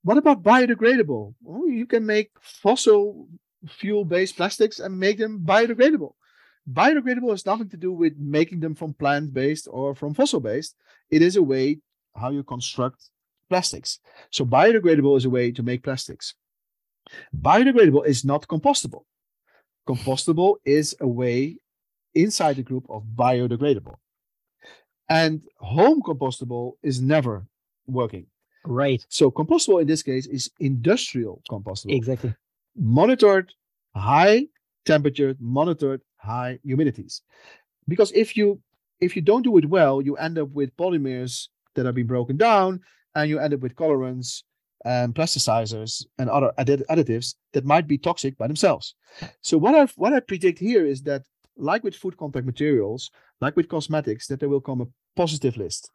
[0.03, 1.33] what about biodegradable?
[1.41, 3.27] Well, you can make fossil
[3.67, 6.13] fuel-based plastics and make them biodegradable.
[6.71, 10.75] Biodegradable has nothing to do with making them from plant-based or from fossil-based.
[11.09, 11.79] It is a way
[12.15, 13.09] how you construct
[13.49, 13.99] plastics.
[14.31, 16.35] So biodegradable is a way to make plastics.
[17.35, 19.03] Biodegradable is not compostable.
[19.87, 21.57] Compostable is a way
[22.15, 23.95] inside the group of biodegradable.
[25.09, 27.45] And home compostable is never
[27.87, 28.27] working.
[28.65, 29.05] Right.
[29.09, 32.33] So compostable in this case is industrial compostable, Exactly.
[32.77, 33.53] monitored
[33.93, 34.47] high
[34.85, 37.21] temperature, monitored high humidities.
[37.87, 38.61] Because if you
[39.01, 42.37] if you don't do it well, you end up with polymers that have been broken
[42.37, 42.79] down,
[43.15, 44.43] and you end up with colorants
[44.85, 48.95] and plasticizers and other addi- additives that might be toxic by themselves.
[49.41, 51.23] So what I what I predict here is that,
[51.57, 55.91] like with food contact materials, like with cosmetics, that there will come a positive list.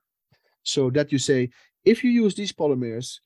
[0.63, 1.51] So that you say,
[1.85, 3.21] if you use these polymers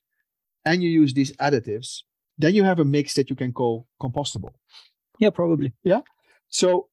[0.65, 2.03] and you use these additives,
[2.37, 4.53] then you have a mix that you can call compostable.
[5.19, 5.73] Yeah, probably.
[5.83, 6.01] Yeah.
[6.49, 6.89] So,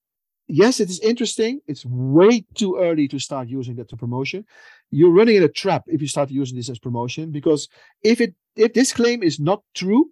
[0.46, 1.60] yes, it is interesting.
[1.66, 4.44] It's way too early to start using that to promotion.
[4.90, 7.68] You're running in a trap if you start using this as promotion because
[8.02, 10.10] if it if this claim is not true,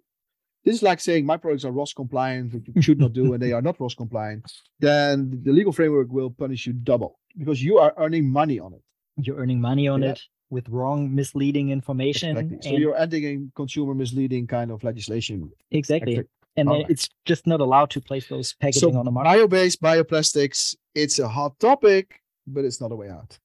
[0.65, 3.41] this is like saying my products are RoHS compliant, which you should not do, and
[3.41, 4.51] they are not RoHS compliant.
[4.79, 8.83] Then the legal framework will punish you double because you are earning money on it.
[9.17, 10.11] You're earning money on Yeah.
[10.11, 12.35] it with wrong, misleading information.
[12.37, 12.57] Exactly.
[12.61, 15.51] So and- you're ending in consumer misleading kind of legislation.
[15.71, 16.13] exactly.
[16.13, 16.89] Exact- And Alright.
[16.89, 19.29] it's just not allowed to place those packaging So on the market.
[19.29, 23.39] bio-based bioplastics, it's a hot topic, but it's not a way out.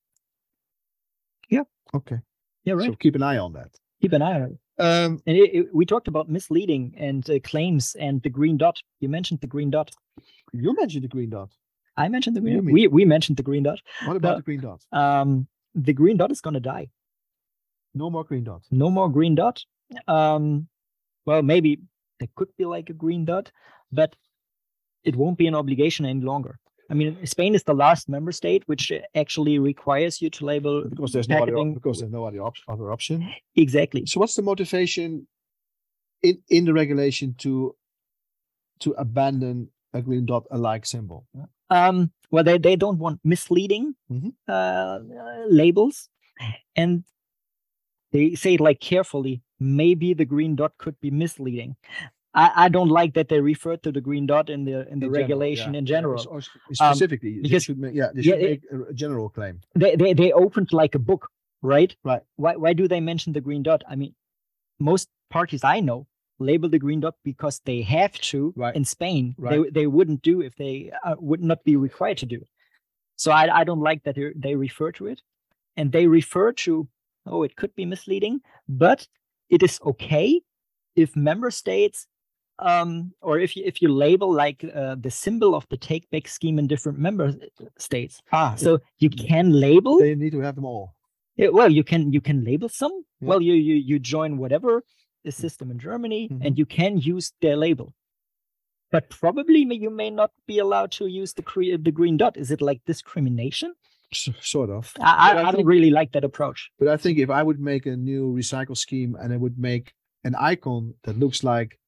[1.49, 1.65] Yeah.
[1.95, 2.19] Okay.
[2.65, 2.91] yeah, right.
[2.91, 3.71] So keep an eye on that.
[4.05, 4.59] Keep an eye on it.
[4.87, 8.77] Um, And it, it- we talked about misleading and uh, claims and the green dot.
[9.01, 9.89] You mentioned the green dot.
[10.53, 11.51] you mentioned the green dot.
[11.97, 12.73] I mentioned the green dot.
[12.79, 13.81] We, we mentioned the green dot.
[14.07, 14.81] What about Uh, the green dot?
[14.93, 15.47] Um,
[15.87, 16.87] the green dot is going to die.
[17.95, 18.63] No more green dot.
[18.71, 19.57] No more green dot.
[20.09, 20.69] Um,
[21.27, 21.71] well, maybe
[22.19, 23.47] there could be like a green dot,
[24.01, 24.17] but
[25.05, 26.59] it won't be an obligation any longer.
[26.95, 30.85] I mean, Spain is the last member state which uh, actually requires you to label
[30.89, 33.29] Because there's no other because there's no other, op- other option.
[33.57, 34.07] exactly.
[34.07, 35.27] So what's the motivation
[36.23, 37.75] in in the regulation to
[38.79, 41.27] to abandon a green dot alike symbol?
[41.71, 44.33] Um, well, they, they don't want misleading Mhm.
[44.49, 46.09] uh, uh, labels,
[46.77, 47.03] and
[48.13, 49.43] they say it like carefully.
[49.59, 51.75] Maybe the green dot could be misleading.
[52.37, 55.07] I, I don't like that they refer to the green dot in the in the
[55.07, 55.79] In general, regulation yeah.
[55.79, 56.27] in general.
[56.29, 56.41] or
[56.73, 59.61] specifically, they because- should make, yeah, they should it- make a, a general claim.
[59.75, 61.29] They, they they opened like a book,
[61.63, 61.95] right?
[62.05, 62.23] Right.
[62.37, 63.83] Why why do they mention the green dot?
[63.89, 64.15] I mean,
[64.81, 66.07] most parties I know
[66.41, 68.75] label the green dot because they have to Right.
[68.75, 69.35] in Spain.
[69.39, 69.63] Right.
[69.63, 72.37] They they wouldn't do if they uh, would not be required to do.
[72.37, 72.49] It.
[73.17, 75.23] So I I don't like that they they refer to it,
[75.77, 76.89] and they refer to
[77.27, 79.07] oh it could be misleading, but
[79.49, 80.43] it is okay
[80.97, 82.07] if member states
[82.59, 86.29] um or if you if you label like uh, the symbol of the take back
[86.29, 87.33] scheme in different member
[87.79, 90.95] states Ah, so you can label they need to have them all.
[91.37, 92.93] yeah, well, you can you can label some.
[93.21, 93.29] Yeah.
[93.29, 94.83] Well, you you you join whatever
[95.25, 96.47] the system in Germany, Mhm.
[96.47, 97.93] and you can use their label.
[98.93, 102.37] But probably you may not be allowed to use the cre- the green dot.
[102.37, 103.75] Is it like discrimination?
[104.41, 104.93] Sort of.
[105.01, 106.71] I, I, I don't really like that approach.
[106.79, 109.93] But I think if I would make a new recycle scheme and I would make
[110.23, 111.79] an icon that looks like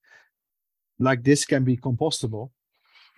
[0.98, 2.50] like this can be compostable,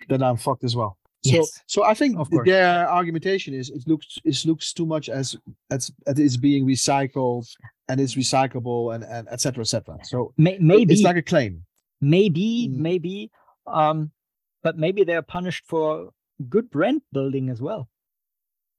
[0.07, 0.97] then I'm fucked as well.
[1.25, 1.61] So, Yes.
[1.67, 5.35] so I think Of their argumentation is it looks it looks too much as
[5.69, 7.45] as as it's being recycled
[7.89, 9.99] and it's recyclable and and etc cetera, etc.
[10.05, 11.65] So maybe it's like a claim.
[11.99, 12.77] maybe Mm.
[12.77, 13.31] maybe
[13.67, 14.11] um,
[14.63, 16.11] but maybe they're punished for
[16.47, 17.89] good brand building as well.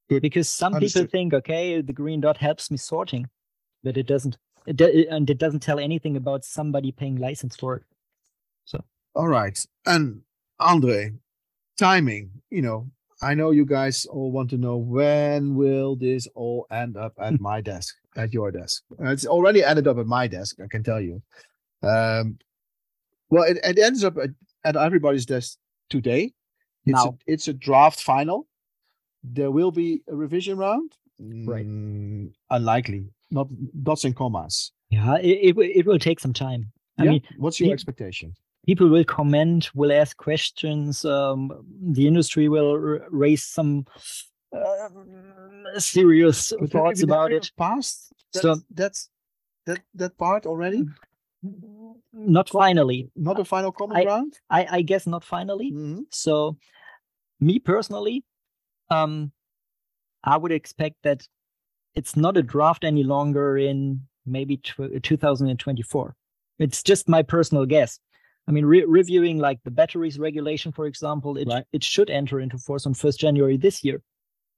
[0.08, 0.22] Good.
[0.22, 1.02] Because some Understood.
[1.02, 3.28] people think, okay, the green dot helps me sorting,
[3.84, 4.36] but it doesn't.
[4.66, 7.84] It do- and it doesn't tell anything about somebody paying license for it.
[9.14, 9.58] All right.
[9.86, 10.22] And
[10.58, 11.12] Andre,
[11.78, 12.90] timing, you know,
[13.22, 17.40] I know you guys all want to know when will this all end up at
[17.50, 18.82] my desk, at your desk.
[18.98, 21.22] It's already ended up at my desk, I can tell you.
[21.82, 22.38] Um,
[23.30, 24.30] well, it, it ends up at,
[24.64, 26.32] at everybody's desk today.
[26.86, 27.18] It's a, Now.
[27.26, 28.46] it's a draft final.
[29.22, 30.92] There will be a revision round.
[31.18, 31.66] Right.
[31.66, 33.04] Mm, unlikely.
[33.30, 33.48] Not
[33.82, 34.72] dots and commas.
[34.88, 36.72] Yeah, it, it, will- it will take some time.
[36.98, 37.10] I Yeah?
[37.10, 38.34] mean, What's your pe- expectation?
[38.70, 41.04] People will comment, will ask questions.
[41.04, 41.40] Um,
[41.96, 43.84] the industry will r- raise some
[44.56, 44.88] uh,
[45.78, 47.50] serious But thoughts about it.
[47.58, 48.12] Passed.
[48.32, 49.00] So- That's, that's
[49.66, 50.84] that that part already.
[52.12, 53.10] Not finally.
[53.16, 54.32] Not a final comment I- round.
[54.48, 55.72] I, I guess not finally.
[55.72, 56.02] Mhm.
[56.10, 56.56] So
[57.40, 58.22] me personally,
[58.90, 59.32] um,
[60.22, 61.26] I would expect that
[61.98, 66.14] it's not a draft any longer in maybe 2024.
[66.58, 67.98] It's just my personal guess.
[68.48, 71.64] I mean, re- reviewing like the batteries regulation, for example, it, right.
[71.72, 74.02] it should enter into force on 1st January this year.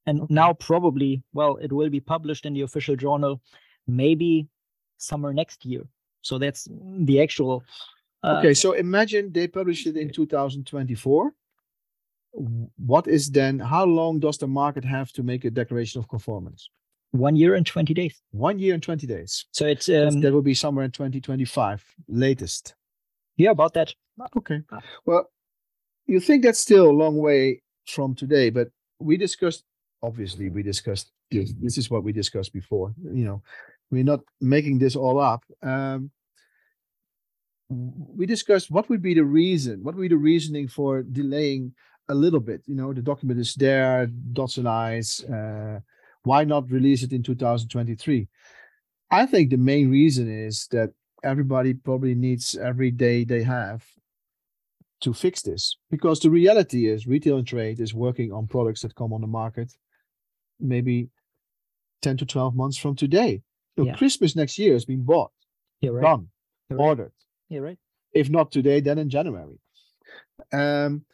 [0.06, 0.34] And okay.
[0.34, 3.40] now, probably, well, it will be published in the official journal
[3.86, 4.48] maybe
[4.98, 5.82] summer next year.
[6.22, 7.64] So that's the actual.
[8.22, 11.32] Uh, okay, so imagine they publish it in 2024.
[12.32, 16.70] What is then, how long does the market have to make a declaration of conformance?
[17.10, 18.22] One year and 20 days.
[18.30, 19.44] One year and 20 days.
[19.52, 19.88] So it's.
[19.88, 22.74] Um, that will be somewhere in 2025, latest.
[23.36, 23.94] Yeah, about that.
[24.36, 24.60] Okay.
[24.70, 24.80] Ah.
[25.04, 25.30] Well,
[26.06, 28.68] you think that's still a long way from today, but
[28.98, 29.64] we discussed,
[30.02, 31.52] obviously, we discussed this.
[31.60, 32.94] This is what we discussed before.
[33.02, 33.42] You know,
[33.90, 35.44] we're not making this all up.
[35.62, 36.10] Um,
[37.68, 41.74] we discussed what would be the reason, what would be the reasoning for delaying
[42.08, 42.62] a little bit.
[42.66, 45.24] You know, the document is there, dots and I's.
[45.24, 45.80] Uh,
[46.24, 48.28] why not release it in 2023?
[49.10, 53.84] I think the main reason is that everybody probably needs every day they have
[55.00, 58.94] to fix this because the reality is retail and trade is working on products that
[58.94, 59.72] come on the market
[60.60, 61.08] maybe
[62.02, 63.42] 10 to 12 months from today.
[63.76, 63.96] So yeah.
[63.96, 65.32] Christmas next year has been bought,
[65.80, 66.02] yeah, right.
[66.02, 66.28] done,
[66.68, 67.12] You're ordered.
[67.48, 67.78] Yeah, right.
[68.12, 69.58] If not today, then in January.
[70.52, 71.04] Um,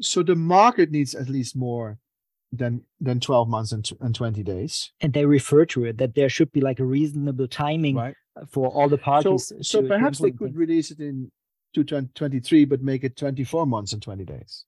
[0.00, 1.98] so the market needs at least more
[2.52, 6.28] than than 12 months and, and 20 days and they refer to it that there
[6.28, 8.14] should be like a reasonable timing right.
[8.50, 11.30] For all the parties so, so perhaps they could release it in
[11.74, 14.64] 2023 but make it 24 months and 20 days.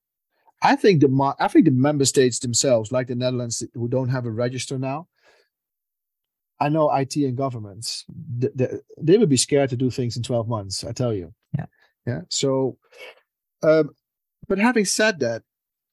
[0.63, 4.25] I think the i think the member states themselves like the netherlands who don't have
[4.25, 5.09] a register now
[6.59, 8.07] i know it and governments
[8.39, 11.35] they, they, they would be scared to do things in 12 months i tell you.
[11.59, 11.67] Yeah.
[12.07, 12.79] Yeah so
[13.63, 13.91] um,
[14.49, 15.43] but having said that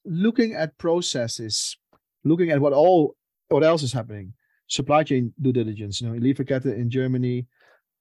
[0.06, 1.78] looking at processes
[2.24, 3.16] looking at what all
[3.52, 4.34] what else is happening.
[4.68, 7.46] Supply chain due diligence, you know, Lieferkette in Germany,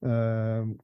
[0.05, 0.79] um,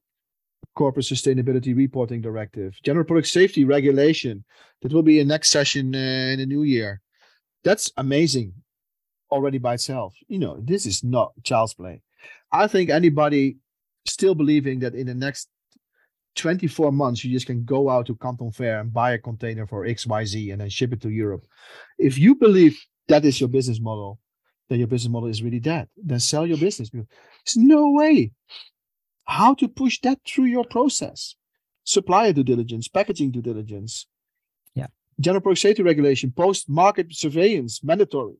[0.75, 4.43] corporate sustainability reporting directive, general product safety regulation.
[4.81, 7.01] That will be a next session uh, in the new year.
[7.63, 8.53] That's amazing
[9.31, 10.13] already by itself.
[10.27, 12.01] You know, this is not child's play.
[12.51, 13.57] I think anybody
[14.05, 15.49] still believing that in the next
[16.35, 19.85] 24 months you just can go out to Canton Fair and buy a container for
[19.85, 21.43] XYZ and then ship it to Europe.
[21.97, 24.19] If you believe that is your business model,
[24.69, 25.87] then your business model is really dead.
[25.97, 26.89] Then sell your business.
[26.89, 28.31] There's no way.
[29.27, 31.35] How to push that through your process?
[31.83, 34.07] Supplier due diligence, packaging due diligence,
[34.73, 34.87] yeah,
[35.19, 38.35] general product safety regulation, post market surveillance, mandatory.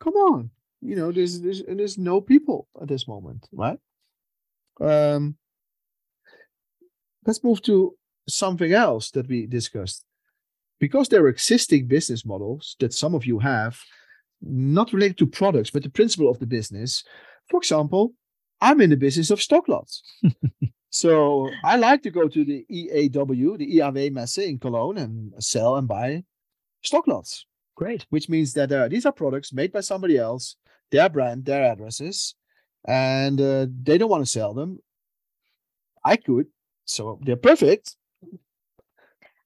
[0.00, 0.50] Come on,
[0.82, 3.78] you know there's there's there's no people at this moment, right?
[4.80, 5.36] Um,
[7.26, 7.96] let's move to
[8.28, 10.04] something else that we discussed
[10.78, 13.78] because there are existing business models that some of you have,
[14.42, 17.04] not related to products, but the principle of the business.
[17.48, 18.12] For example,
[18.60, 20.02] I'm in the business of stock lots.
[20.90, 25.76] so I like to go to the EAW, the IAW Messe in Cologne, and sell
[25.76, 26.24] and buy
[26.82, 27.46] stock lots.
[27.74, 28.06] Great.
[28.10, 30.56] Which means that uh, these are products made by somebody else,
[30.90, 32.34] their brand, their addresses,
[32.86, 34.78] and uh, they don't want to sell them.
[36.04, 36.46] I could.
[36.84, 37.96] So they're perfect.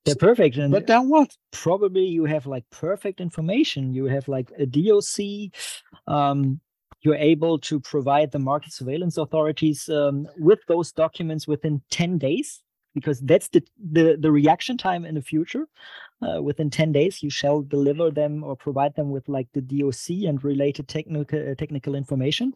[0.05, 0.57] They're perfect.
[0.57, 1.35] And but then what?
[1.53, 3.93] Probably you have like perfect information.
[3.93, 5.53] You have like a DOC.
[6.07, 6.61] Um,
[7.03, 12.63] you're able to provide the market surveillance authorities um, with those documents within 10 days
[12.95, 15.67] because that's the, the, the reaction time in the future.
[16.21, 20.27] Uh, within 10 days, you shall deliver them or provide them with like the DOC
[20.29, 22.53] and related technical uh, technical information.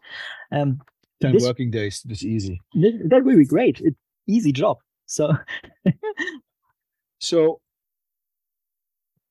[0.51, 0.81] Um,
[1.21, 2.61] 10 this, working days, this easy.
[2.75, 3.81] That would be great.
[3.81, 3.95] It,
[4.27, 4.79] easy job.
[5.07, 5.33] So
[7.23, 7.61] So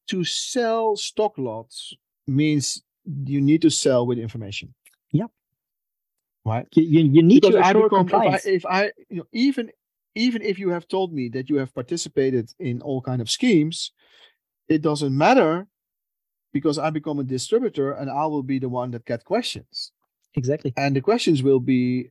[0.08, 1.94] to sell stock lots
[2.26, 2.82] means
[3.26, 4.74] you need to sell with information.
[6.44, 6.68] Right.
[6.74, 8.46] You, you need because to ensure compliance.
[8.46, 9.72] If I, if I, you know, even
[10.16, 13.92] even if you have told me that you have participated in all kind of schemes,
[14.68, 15.68] it doesn't matter
[16.54, 19.92] because I become a distributor and I will be the one that get questions.
[20.36, 20.74] Exactly.
[20.78, 22.10] And the questions will be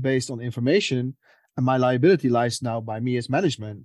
[0.00, 1.16] based on information,
[1.56, 3.84] and my liability lies now by me as management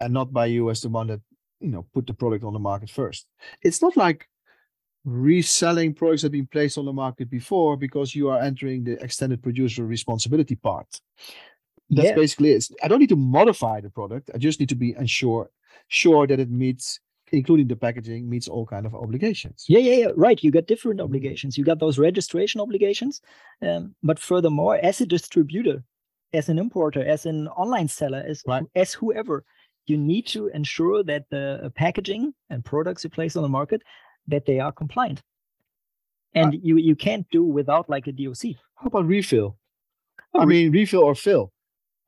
[0.00, 1.20] and not by you as the one that
[1.60, 3.26] you know put the product on the market first.
[3.62, 4.28] It's not like
[5.08, 9.02] reselling products that have been placed on the market before because you are entering the
[9.02, 11.00] extended producer responsibility part.
[11.90, 12.14] That's yeah.
[12.14, 12.68] basically it.
[12.82, 14.30] I don't need to modify the product.
[14.34, 15.50] I just need to be ensure
[15.88, 17.00] sure that it meets
[17.32, 21.00] including the packaging meets all kind of obligations yeah yeah yeah right you got different
[21.00, 23.20] obligations you got those registration obligations
[23.62, 25.82] um, but furthermore as a distributor
[26.32, 28.62] as an importer as an online seller as, right.
[28.74, 29.44] as whoever
[29.86, 33.82] you need to ensure that the packaging and products you place on the market
[34.28, 35.22] that they are compliant.
[36.34, 38.56] And uh, you you can't do without like a DOC.
[38.76, 39.56] How about refill?
[40.34, 41.52] I mean refill or fill.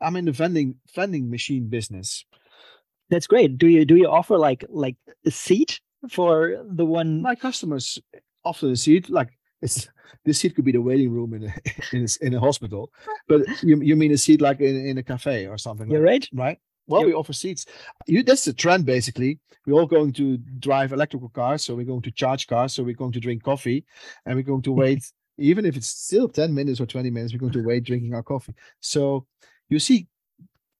[0.00, 2.24] I'm in the vending vending machine business.
[3.08, 3.58] That's great.
[3.58, 4.96] Do you do you offer like like
[5.26, 7.22] a seat for the one?
[7.22, 7.98] My customers
[8.44, 9.10] offer a seat.
[9.10, 9.30] Like
[9.62, 9.88] it's
[10.24, 11.54] this seat could be the waiting room in a
[11.96, 12.92] in a, in a hospital,
[13.28, 15.90] but you you mean a seat like in, in a cafe or something?
[15.90, 16.28] You're like, right.
[16.32, 16.58] Right.
[16.90, 17.06] Well, yep.
[17.06, 17.66] we offer seats.
[18.06, 19.38] You, that's the trend, basically.
[19.64, 22.94] We're all going to drive electrical cars, so we're going to charge cars, so we're
[22.94, 23.84] going to drink coffee,
[24.26, 25.04] and we're going to wait,
[25.38, 28.24] even if it's still 10 minutes or 20 minutes, we're going to wait drinking our
[28.24, 28.54] coffee.
[28.80, 29.24] So
[29.68, 30.08] you see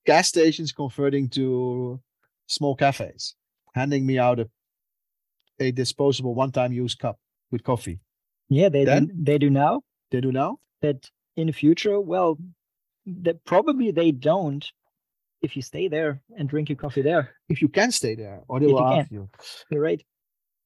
[0.04, 2.00] gas stations converting to
[2.48, 3.36] small cafes,
[3.74, 4.50] handing me out a,
[5.60, 7.20] a disposable one-time use cup
[7.52, 8.00] with coffee.
[8.48, 9.82] Yeah, they then, do, they do now.
[10.10, 10.58] They do now.
[10.82, 12.36] But in the future, well,
[13.06, 14.66] that probably they don't
[15.42, 17.30] if you stay there and drink your coffee there.
[17.48, 19.28] If you can stay there, or they if will you ask you.
[19.70, 20.02] You're right.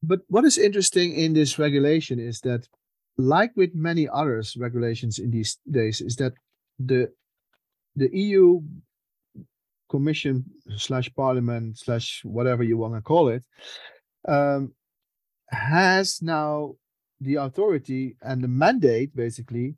[0.03, 2.68] But what is interesting in this regulation is that,
[3.16, 6.33] like with many others regulations in these days, is that
[6.79, 7.12] the
[7.97, 8.61] the EU
[9.89, 10.45] Commission
[10.77, 13.45] slash Parliament slash whatever you want to call it
[14.27, 14.72] um,
[15.49, 16.75] has now
[17.20, 19.77] the authority and the mandate basically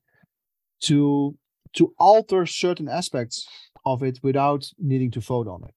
[0.80, 1.36] to
[1.74, 3.46] to alter certain aspects
[3.86, 5.74] of it without needing to vote on it.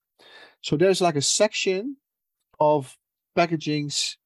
[0.62, 1.96] So there's like a section
[2.60, 2.98] of
[3.38, 4.18] packagings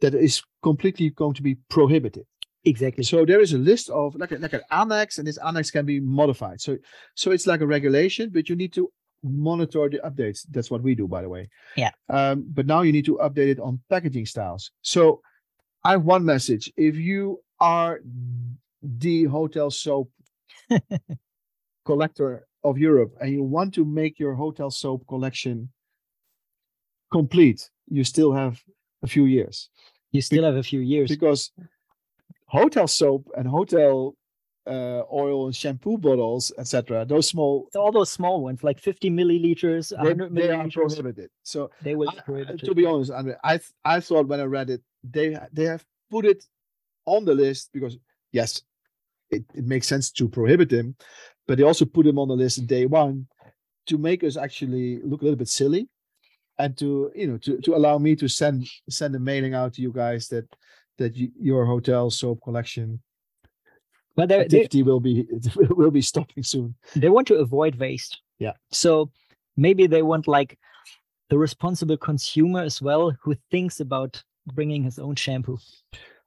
[0.00, 2.24] that is completely going to be prohibited.
[2.64, 3.04] Exactly.
[3.04, 5.84] So there is a list of like, a, like an annex, and this annex can
[5.84, 6.60] be modified.
[6.60, 6.78] So
[7.14, 8.90] so it's like a regulation, but you need to
[9.22, 10.46] monitor the updates.
[10.50, 11.48] That's what we do, by the way.
[11.76, 11.90] Yeah.
[12.08, 14.70] Um, but now you need to update it on packaging styles.
[14.82, 15.22] So
[15.84, 16.72] I have one message.
[16.76, 18.00] If you are
[18.82, 20.10] the hotel soap
[21.84, 25.70] collector of Europe and you want to make your hotel soap collection
[27.10, 28.62] complete, you still have
[29.02, 29.70] a few years.
[30.12, 31.50] You still Be- have a few years because
[32.46, 34.14] hotel soap and hotel
[34.66, 37.04] uh, oil and shampoo bottles, etc.
[37.06, 41.30] Those small, all those small ones, like 50 milliliters, 100 they, they milliliters, are prohibited.
[41.42, 42.10] So they will.
[42.10, 45.64] I, to be honest, I, mean, I I thought when I read it, they they
[45.64, 46.44] have put it
[47.06, 47.96] on the list because
[48.32, 48.62] yes,
[49.30, 50.96] it, it makes sense to prohibit them,
[51.48, 53.26] but they also put them on the list day one
[53.86, 55.88] to make us actually look a little bit silly
[56.58, 59.82] and to you know to, to allow me to send send a mailing out to
[59.82, 60.46] you guys that
[60.98, 63.00] that you, your hotel soap collection
[64.18, 65.26] but activity will be
[65.70, 66.74] will be stopping soon.
[66.96, 68.20] They want to avoid waste.
[68.40, 68.54] Yeah.
[68.72, 69.12] So
[69.56, 70.58] maybe they want like
[71.30, 74.20] the responsible consumer as well who thinks about
[74.54, 75.58] bringing his own shampoo.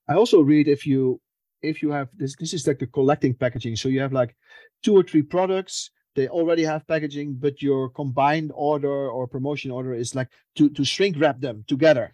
[0.07, 1.19] I also read if you
[1.62, 3.76] if you have this this is like the collecting packaging.
[3.76, 4.36] So you have like
[4.84, 9.93] two or three products they already have packaging but your combined order or promotion order
[9.93, 12.14] is like to to shrink wrap them together.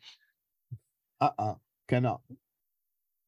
[1.19, 1.55] Uh-uh
[1.87, 2.21] cannot.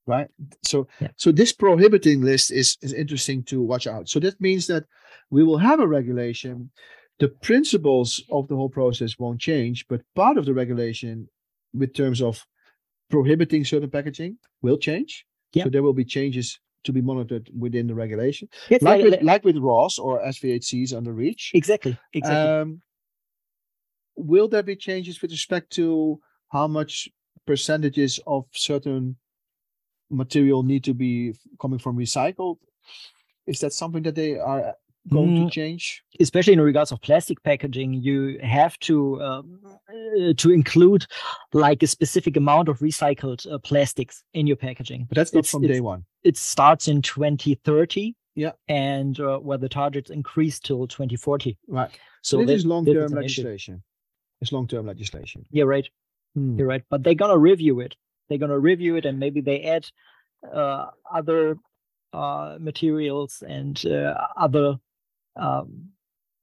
[0.05, 0.28] Right?
[0.63, 1.09] So yeah.
[1.15, 4.09] so this prohibiting list is is interesting to watch out.
[4.09, 4.86] So that means that
[5.30, 6.72] we will have a regulation.
[7.20, 11.28] The principles of the whole process won't change but part of the regulation
[11.74, 12.45] with terms of
[13.09, 15.63] prohibiting certain packaging will change yeah.
[15.63, 18.47] so there will be changes to be monitored within the regulation.
[18.69, 21.51] Yes, like, with, like with RoHS or SVHCs under REACH.
[21.53, 21.97] Exactly.
[22.13, 22.61] Exactly.
[22.61, 22.81] Um,
[24.15, 26.19] will there be changes with respect to
[26.49, 27.09] how much
[27.45, 29.15] percentages of certain
[30.09, 32.57] material need to be coming from recycled?
[33.45, 34.75] Is that something that they are
[35.10, 36.03] going mm, to change?
[36.20, 41.05] especially in regards of plastic packaging you have to um, uh, to include
[41.53, 45.05] like a specific amount of recycled uh, plastics in your packaging.
[45.07, 46.05] But that's not it's, from day one.
[46.24, 48.51] it starts in 2030 yeah.
[48.68, 51.89] and uh, where the targets increase till 2040 right.
[52.22, 53.82] So, this is long-term legislation issue.
[54.41, 55.45] it's long-term legislation.
[55.51, 55.88] Yeah right.
[56.36, 56.57] Hmm.
[56.57, 56.84] you're right.
[56.89, 57.95] But they're gonna review it.
[58.28, 59.88] They're gonna review it and maybe they add
[60.53, 61.57] uh, other
[62.14, 64.80] uh, materials and uh, other
[65.39, 65.89] um,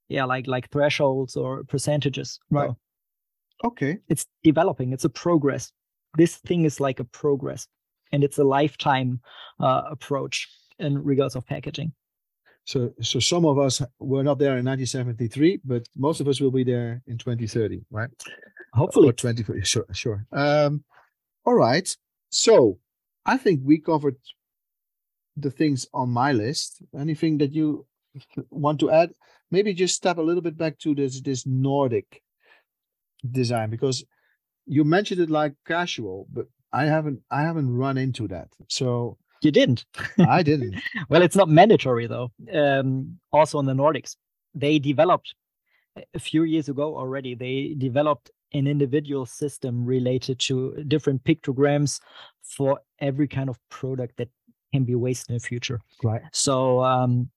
[0.08, 2.38] yeah, like like thresholds or percentages.
[2.50, 2.70] Right.
[2.70, 3.98] So okay.
[4.08, 4.92] It's developing.
[4.92, 5.72] It's a progress.
[6.16, 7.66] This thing is like a progress,
[8.12, 9.20] and it's a lifetime
[9.60, 11.92] uh, approach in regards of packaging.
[12.64, 16.50] So, so some of us were not there in 1973, but most of us will
[16.50, 18.10] be there in 2030, right?
[18.72, 19.44] Hopefully, or 20.
[19.62, 20.26] Sure, sure.
[20.32, 20.82] Um,
[21.44, 21.96] all right.
[22.30, 22.78] So,
[23.24, 24.16] I think we covered
[25.36, 26.82] the things on my list.
[26.98, 27.86] Anything that you
[28.50, 29.12] want to add?
[29.50, 32.22] Maybe just step a little bit back to this this Nordic
[33.30, 34.04] design because
[34.66, 38.48] you mentioned it like casual, but I haven't I haven't run into that.
[38.68, 39.84] So you didn't.
[40.18, 40.76] I didn't.
[41.08, 42.32] well, it's not mandatory though.
[42.52, 44.16] Um, also in the Nordics,
[44.54, 45.34] they developed
[46.14, 52.00] a few years ago already, they developed an individual system related to different pictograms
[52.42, 54.28] for every kind of product that
[54.72, 55.80] can be wasted in the future.
[56.02, 56.22] Right.
[56.32, 57.30] So um,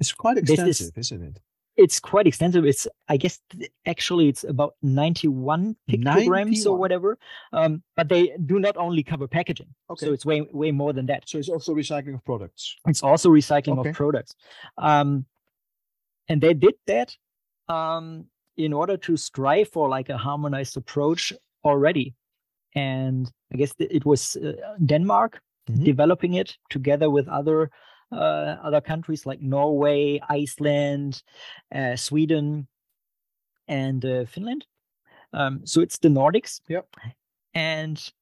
[0.00, 1.40] it's quite this is- extensive, isn't it?
[1.78, 2.64] it's quite extensive.
[2.64, 3.38] It's I guess
[3.84, 6.66] actually it's about 91 pictograms 91.
[6.66, 7.18] or whatever.
[7.52, 9.68] Um, but they do not only cover packaging.
[9.90, 10.06] Okay.
[10.06, 11.28] So it's way way more than that.
[11.28, 12.76] So it's also recycling of products.
[12.86, 13.90] It's also recycling Okay.
[13.90, 14.34] of products.
[14.78, 15.26] Um,
[16.28, 17.14] and they did that
[17.68, 18.24] um,
[18.56, 21.32] in order to strive for like a harmonized approach
[21.64, 22.14] already.
[22.74, 24.52] And I guess it was uh,
[24.84, 25.84] Denmark Mhm.
[25.84, 27.70] developing it together with other
[28.12, 31.22] uh, other countries like Norway, Iceland,
[31.74, 32.68] uh, Sweden,
[33.68, 34.66] and uh, Finland.
[35.32, 36.60] Um, so it's the Nordics.
[36.68, 36.86] Yep.
[37.54, 38.12] And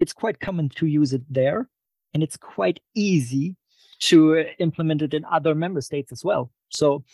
[0.00, 1.68] it's quite common to use it there,
[2.14, 3.56] and it's quite easy
[4.00, 6.50] to uh, implement it in other member states as well.
[6.68, 7.04] So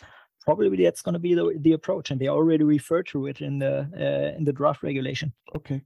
[0.41, 3.59] probably that's going to be the, the approach, and they already refer to it in
[3.59, 5.33] the uh, in the draft regulation.
[5.55, 5.81] Okay.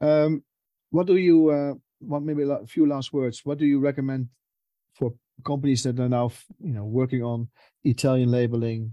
[0.00, 0.42] Um,
[0.90, 2.24] what do you uh, want?
[2.24, 3.44] Maybe a few last words.
[3.44, 4.28] What do you recommend
[5.40, 6.30] companies that are now,
[6.60, 7.48] you know, working on
[7.84, 8.92] Italian labeling,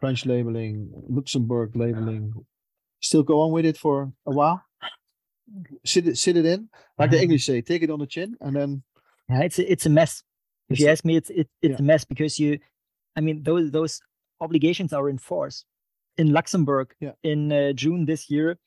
[0.00, 2.32] French labeling, Luxembourg labeling?
[3.00, 4.62] Still go on with it for a while.
[5.84, 8.36] Sit it, sit it in, like the Um, English say, take it on the chin,
[8.40, 8.82] and then
[9.28, 10.22] Yeah, it's a, it's a mess.
[10.68, 11.78] If you ask me, it's it, it's yeah.
[11.78, 12.58] a mess because you,
[13.14, 14.00] I mean, those those
[14.40, 15.64] obligations are in force.
[16.18, 17.12] In Luxembourg, Yeah.
[17.22, 18.58] in uh, June this year,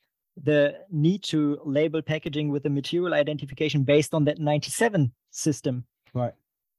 [0.42, 5.84] the need to label packaging with a material identification based on that 97 system
[6.14, 6.32] right.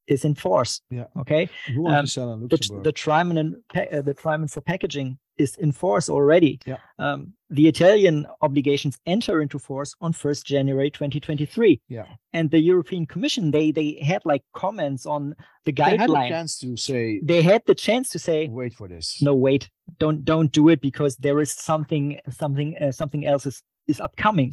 [0.07, 0.81] Is in force.
[0.89, 1.05] Yeah.
[1.19, 1.49] Okay.
[1.69, 5.71] Um, to sell in The, the Triman and uh, the Triman for packaging is in
[5.71, 6.59] force already.
[6.65, 6.77] Yeah.
[6.99, 12.05] Um, the Italian obligations enter into force on 1st January 2023 yeah.
[12.33, 15.35] and the European Commission they they had like comments on
[15.65, 16.29] the They had guideline.
[16.29, 19.21] chance to say, They had the chance to say, wait for this.
[19.21, 23.61] no, wait, don't don't do it because there is something something uh, something else is
[23.87, 24.51] is upcoming,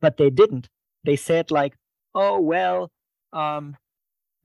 [0.00, 0.68] but they didn't.
[1.04, 1.74] They said like,
[2.14, 2.90] oh well,
[3.32, 3.76] um,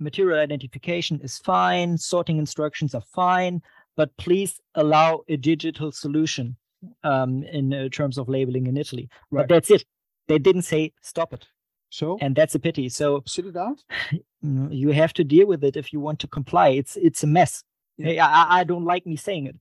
[0.01, 3.61] material identification is fine, sorting instructions are fine,
[3.95, 6.57] but please allow a digital solution
[7.03, 9.07] um, in uh, terms of labeling in Italy.
[9.29, 9.41] Right.
[9.47, 9.85] But that's it.
[10.27, 11.45] They didn't say stop it,
[11.89, 12.89] So and that's a pity.
[12.89, 13.83] So sit it out.
[14.43, 17.63] You have to deal with it if you want to comply it's it's a mess
[17.97, 18.25] Yeah.
[18.25, 19.57] I, I- I don't like me saying it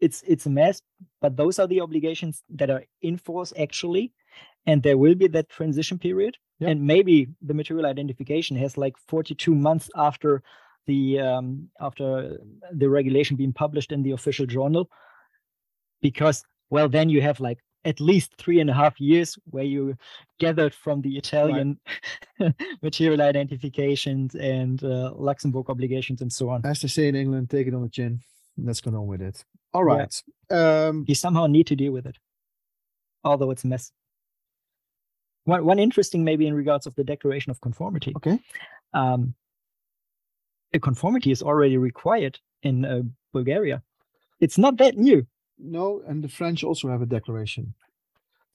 [0.00, 0.82] it's it's a mess
[1.22, 4.10] but those are the obligations that are in force actually
[4.66, 6.68] and there will be that transition period Yeah.
[6.70, 10.42] and maybe the material identification has like 42 months after
[10.86, 12.38] the um, after
[12.80, 14.84] the regulation being published in the official journal
[16.02, 19.94] because well then you have like at least three and a half years where you
[20.40, 21.78] gathered from the Italian
[22.82, 26.64] material identifications and uh, Luxembourg obligations and so on.
[26.64, 28.20] As they say in England, take it on the chin.
[28.56, 29.44] Let's go on with it.
[29.74, 30.22] All right.
[30.50, 30.86] Yeah.
[30.88, 32.16] Um, You somehow need to deal with it,
[33.22, 33.92] although it's a mess.
[35.44, 38.12] One one interesting maybe in regards of the declaration of conformity.
[38.16, 38.38] Okay.
[38.92, 39.34] Um,
[40.72, 43.82] a conformity is already required in uh, Bulgaria.
[44.40, 45.26] It's not that new.
[45.58, 47.74] no, and the French also have a declaration,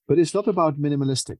[0.07, 1.37] but it's not about minimalistic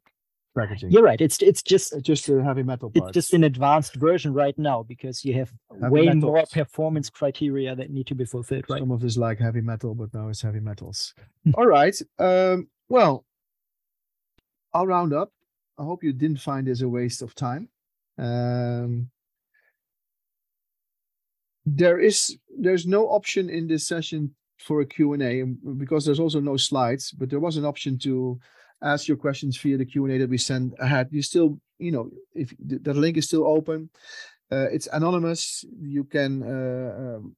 [0.56, 0.91] packaging.
[0.91, 1.22] You're right.
[1.22, 4.84] It's it's just It's just the heavy metal it's just an advanced version right now
[4.84, 8.91] because you have Heavy way more performance criteria that need to be fulfilled right Some
[8.91, 11.14] of this like heavy metal, but now it's heavy metals.
[11.56, 11.95] All right.
[12.18, 13.26] Um, well,
[14.74, 15.32] I'll round up.
[15.80, 17.69] I hope you didn't find this a waste of time.
[18.17, 19.09] Um,
[21.65, 25.43] there is there's no option in this session for a Q&A
[25.77, 28.39] because there's also no slides, but there was an option to
[28.84, 31.07] ask your questions via the Q&A that we sent ahead.
[31.11, 33.89] You still, you know, if that link is still open,
[34.51, 35.63] uh, it's anonymous.
[35.80, 37.36] You can uh, um,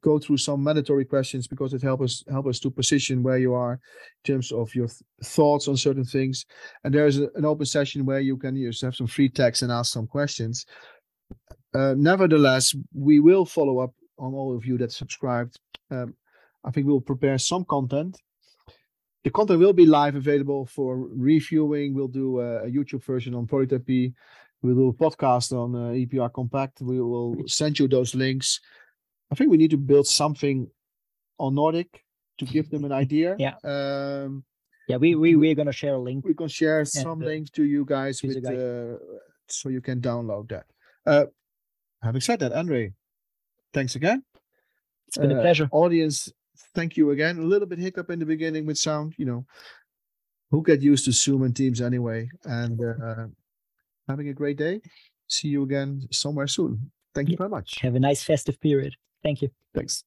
[0.00, 3.54] go through some mandatory questions because it help us help us to position where you
[3.54, 6.46] are in terms of your th- thoughts on certain things.
[6.84, 9.72] And there's a, an open session where you can just have some free text and
[9.72, 10.66] ask some questions.
[11.74, 15.58] Uh, nevertheless, we will follow up on all of you that subscribed.
[15.90, 16.14] Um,
[16.64, 18.18] I think we'll prepare some content.
[19.24, 21.94] The content will be live available for reviewing.
[21.94, 23.88] We'll do a, a YouTube version on Product.
[24.62, 26.80] We'll do a podcast on uh, EPR Compact.
[26.80, 28.60] We will send you those links.
[29.30, 30.68] I think we need to build something
[31.38, 32.04] on Nordic
[32.38, 33.36] to give them an idea.
[33.38, 33.54] Yeah.
[33.64, 34.44] Um,
[34.88, 37.64] yeah we we we're gonna share a link we can share some the links to
[37.64, 38.96] you guys with uh,
[39.48, 40.66] so you can download that.
[41.04, 41.26] Uh,
[42.02, 42.92] having said that, Andre,
[43.74, 44.22] thanks again.
[45.08, 46.30] it's been a Uh, pleasure Audience,
[46.74, 47.38] thank you again.
[47.38, 49.44] A little bit hiccup in the beginning with sound, you know.
[50.52, 52.28] Who get used to Zoom and Teams anyway?
[52.44, 53.26] And uh,
[54.08, 54.80] having a great day.
[55.26, 56.92] See you again somewhere soon.
[57.14, 57.38] Thank you Yeah.
[57.48, 57.80] very much.
[57.82, 60.04] have a nice festive period thank you Thanks.